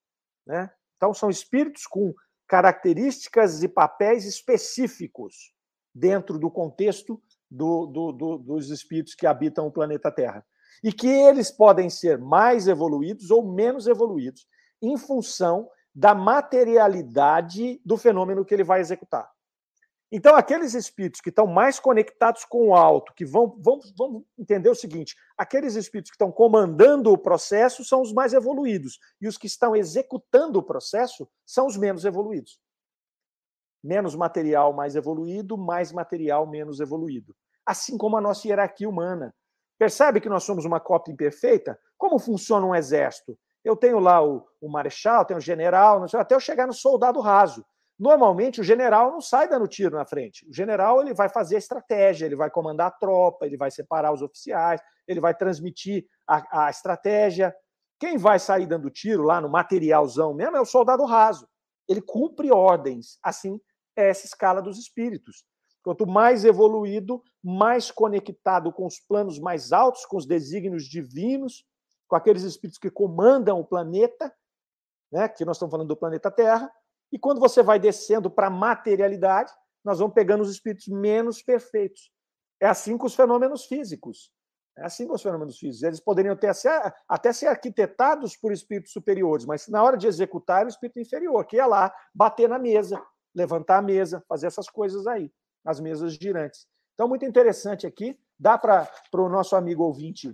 [0.47, 0.71] Né?
[0.97, 2.15] Então, são espíritos com
[2.47, 5.53] características e papéis específicos
[5.95, 10.47] dentro do contexto do, do, do, dos espíritos que habitam o planeta Terra.
[10.83, 14.47] E que eles podem ser mais evoluídos ou menos evoluídos
[14.83, 19.31] em função da materialidade do fenômeno que ele vai executar.
[20.13, 24.69] Então, aqueles espíritos que estão mais conectados com o alto, que vão, vão, vão entender
[24.69, 29.37] o seguinte: aqueles espíritos que estão comandando o processo são os mais evoluídos, e os
[29.37, 32.61] que estão executando o processo são os menos evoluídos.
[33.83, 37.35] Menos material mais evoluído, mais material menos evoluído
[37.67, 39.35] assim como a nossa hierarquia humana.
[39.79, 41.79] Percebe que nós somos uma cópia imperfeita?
[41.99, 43.39] Como funciona um exército?
[43.65, 47.21] Eu tenho lá o, o marechal, tenho o general, sei, até eu chegar no soldado
[47.21, 47.65] raso.
[47.99, 50.47] Normalmente o general não sai dando tiro na frente.
[50.49, 54.13] O general ele vai fazer a estratégia, ele vai comandar a tropa, ele vai separar
[54.13, 57.55] os oficiais, ele vai transmitir a, a estratégia.
[57.99, 61.49] Quem vai sair dando tiro lá no materialzão mesmo é o soldado raso.
[61.89, 63.19] Ele cumpre ordens.
[63.23, 63.59] Assim
[63.97, 65.45] é essa escala dos espíritos.
[65.83, 71.65] Quanto mais evoluído, mais conectado com os planos mais altos, com os desígnios divinos,
[72.09, 74.35] com aqueles espíritos que comandam o planeta,
[75.13, 76.69] né, que nós estamos falando do planeta Terra,
[77.13, 79.53] e quando você vai descendo para a materialidade,
[79.85, 82.11] nós vamos pegando os espíritos menos perfeitos.
[82.61, 84.33] É assim com os fenômenos físicos.
[84.77, 85.85] É assim com os fenômenos físicos.
[85.85, 86.51] Eles poderiam ter
[87.09, 91.47] até ser arquitetados por espíritos superiores, mas na hora de executar, é o espírito inferior,
[91.47, 93.01] que ia lá bater na mesa,
[93.33, 95.31] levantar a mesa, fazer essas coisas aí
[95.65, 96.67] as mesas girantes.
[96.97, 98.19] Então, muito interessante aqui.
[98.41, 100.33] Dá para o nosso amigo ouvinte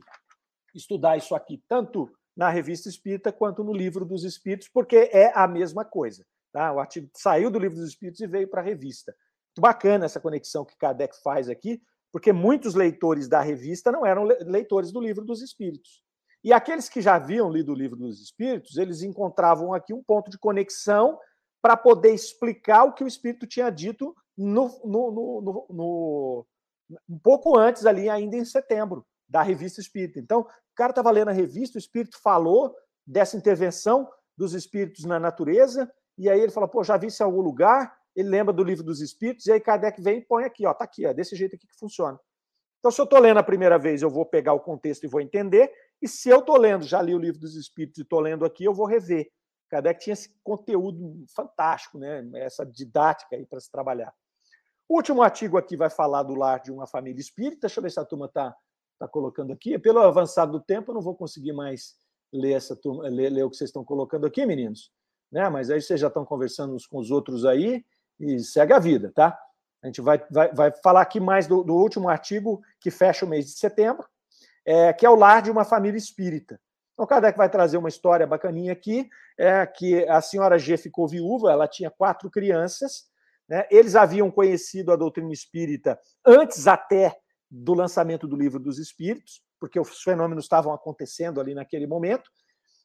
[0.73, 5.47] estudar isso aqui, tanto na Revista Espírita quanto no Livro dos Espíritos, porque é a
[5.49, 6.25] mesma coisa.
[6.53, 6.73] Tá?
[6.73, 9.13] O artigo saiu do Livro dos Espíritos e veio para a revista.
[9.49, 11.83] Muito bacana essa conexão que Kardec faz aqui,
[12.13, 16.01] porque muitos leitores da revista não eram leitores do Livro dos Espíritos.
[16.45, 20.31] E aqueles que já haviam lido o Livro dos Espíritos, eles encontravam aqui um ponto
[20.31, 21.19] de conexão
[21.61, 26.47] para poder explicar o que o Espírito tinha dito no, no, no, no,
[27.09, 30.19] um pouco antes, ali, ainda em setembro, da revista Espírita.
[30.19, 32.75] Então, o cara estava lendo a revista, o Espírito falou
[33.07, 37.27] dessa intervenção dos espíritos na natureza, e aí ele falou, pô, já vi isso em
[37.27, 40.67] algum lugar, ele lembra do livro dos espíritos, e aí Kardec vem e põe aqui,
[40.67, 42.19] ó, tá aqui, é desse jeito aqui que funciona.
[42.79, 45.21] Então, se eu estou lendo a primeira vez, eu vou pegar o contexto e vou
[45.21, 48.45] entender, e se eu estou lendo, já li o livro dos espíritos e estou lendo
[48.45, 49.31] aqui, eu vou rever.
[49.71, 52.29] Kardec tinha esse conteúdo fantástico, né?
[52.35, 54.13] essa didática aí para se trabalhar.
[54.89, 57.67] O último artigo aqui vai falar do lar de uma família espírita.
[57.67, 58.55] Deixa eu ver se a turma está
[58.99, 59.79] tá colocando aqui.
[59.79, 61.95] Pelo avançado do tempo, eu não vou conseguir mais
[62.33, 64.91] ler, essa turma, ler, ler o que vocês estão colocando aqui, meninos.
[65.31, 65.49] Né?
[65.49, 67.85] Mas aí vocês já estão conversando uns com os outros aí
[68.21, 69.39] e segue a vida, tá?
[69.83, 73.29] A gente vai, vai, vai falar aqui mais do, do último artigo que fecha o
[73.29, 74.07] mês de setembro,
[74.65, 76.61] é, que é o lar de uma família espírita.
[76.93, 81.51] Então, Kardec vai trazer uma história bacaninha aqui, é que a senhora G ficou viúva,
[81.51, 83.07] ela tinha quatro crianças,
[83.53, 83.67] né?
[83.71, 87.15] eles haviam conhecido a doutrina espírita antes até
[87.51, 92.31] do lançamento do livro dos Espíritos, porque os fenômenos estavam acontecendo ali naquele momento,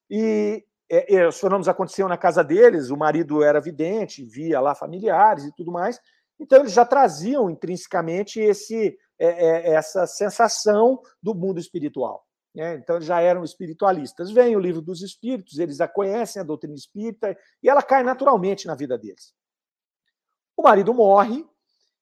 [0.10, 0.62] e
[0.92, 5.46] é, é, os fenômenos aconteciam na casa deles, o marido era vidente, via lá familiares
[5.46, 6.02] e tudo mais,
[6.38, 12.26] então eles já traziam intrinsecamente esse, é, é essa sensação do mundo espiritual.
[12.54, 12.76] Né?
[12.76, 14.32] Então eles já eram espiritualistas.
[14.32, 18.68] Vem o livro dos Espíritos, eles a conhecem a doutrina espírita, e ela cai naturalmente
[18.68, 19.34] na vida deles.
[20.58, 21.48] O marido morre,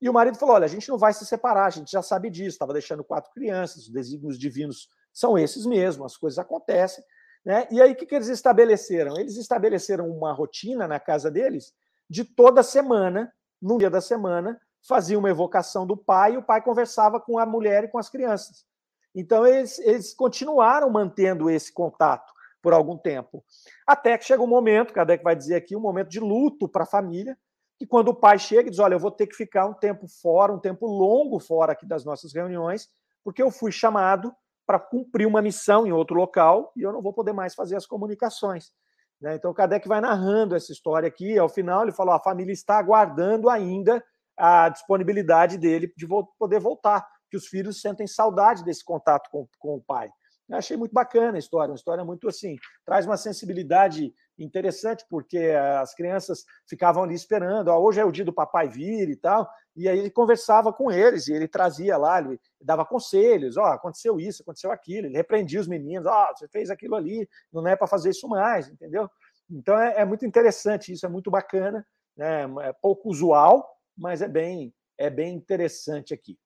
[0.02, 2.30] e o marido falou: Olha, a gente não vai se separar, a gente já sabe
[2.30, 7.04] disso, estava deixando quatro crianças, os desígnios divinos são esses mesmos, as coisas acontecem.
[7.44, 7.68] Né?
[7.70, 9.18] E aí, o que, que eles estabeleceram?
[9.18, 11.74] Eles estabeleceram uma rotina na casa deles
[12.10, 13.32] de toda semana,
[13.62, 17.46] num dia da semana, fazia uma evocação do pai e o pai conversava com a
[17.46, 18.66] mulher e com as crianças.
[19.14, 23.44] Então, eles, eles continuaram mantendo esse contato por algum tempo.
[23.88, 26.88] Até que chega um momento, Kardec vai dizer aqui, um momento de luto para a
[26.88, 27.38] família,
[27.78, 30.08] que quando o pai chega e diz: Olha, eu vou ter que ficar um tempo
[30.08, 32.90] fora, um tempo longo fora aqui das nossas reuniões,
[33.24, 34.34] porque eu fui chamado
[34.66, 37.86] para cumprir uma missão em outro local e eu não vou poder mais fazer as
[37.86, 38.72] comunicações.
[39.22, 39.36] Né?
[39.36, 41.38] Então, o Kardec vai narrando essa história aqui.
[41.38, 44.04] Ao final, ele falou: a família está aguardando ainda
[44.38, 46.08] a disponibilidade dele de
[46.38, 50.10] poder voltar, que os filhos sentem saudade desse contato com, com o pai.
[50.48, 52.56] Eu achei muito bacana a história, uma história muito assim,
[52.86, 55.38] traz uma sensibilidade interessante, porque
[55.80, 59.50] as crianças ficavam ali esperando, ah, hoje é o dia do papai vir e tal,
[59.76, 63.74] e aí ele conversava com eles, e ele trazia lá, ele dava conselhos, ó, oh,
[63.74, 67.66] aconteceu isso, aconteceu aquilo, ele repreendia os meninos, ó, oh, você fez aquilo ali, não
[67.68, 69.10] é para fazer isso mais, entendeu?
[69.50, 72.44] Então é, é, muito interessante, isso é muito bacana, né?
[72.62, 76.38] é pouco usual, mas é bem, é bem interessante aqui,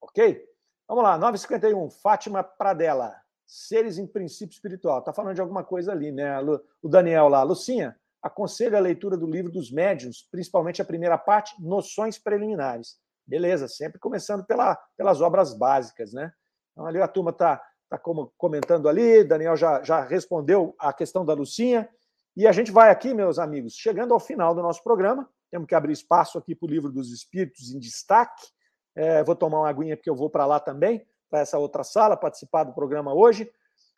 [0.00, 0.44] ok?
[0.86, 3.21] Vamos lá, 951, Fátima Pradella
[3.52, 5.00] seres em princípio espiritual.
[5.00, 6.40] Está falando de alguma coisa ali, né?
[6.82, 7.42] O Daniel lá.
[7.42, 12.96] Lucinha, aconselho a leitura do livro dos médiuns, principalmente a primeira parte, Noções Preliminares.
[13.26, 16.32] Beleza, sempre começando pela, pelas obras básicas, né?
[16.72, 18.00] Então, ali a turma está tá
[18.38, 21.86] comentando ali, Daniel já, já respondeu a questão da Lucinha.
[22.34, 25.28] E a gente vai aqui, meus amigos, chegando ao final do nosso programa.
[25.50, 28.46] Temos que abrir espaço aqui para o livro dos Espíritos em destaque.
[28.94, 32.14] É, vou tomar uma aguinha porque eu vou para lá também para essa outra sala
[32.14, 33.50] participar do programa hoje.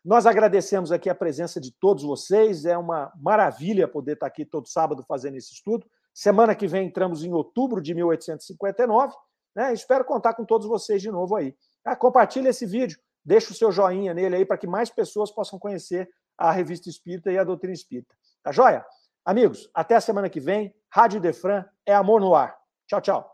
[0.04, 2.64] Nós agradecemos aqui a presença de todos vocês.
[2.64, 5.84] É uma maravilha poder estar aqui todo sábado fazendo esse estudo.
[6.12, 9.16] Semana que vem entramos em outubro de 1859.
[9.52, 9.72] Né?
[9.72, 11.56] Espero contar com todos vocês de novo aí.
[11.84, 15.58] Ah, compartilhe esse vídeo, deixe o seu joinha nele aí para que mais pessoas possam
[15.58, 16.08] conhecer
[16.38, 18.14] a Revista Espírita e a Doutrina Espírita.
[18.44, 18.86] Tá joia?
[19.24, 20.72] Amigos, até a semana que vem.
[20.88, 22.56] Rádio Defran é amor no ar.
[22.86, 23.33] Tchau, tchau.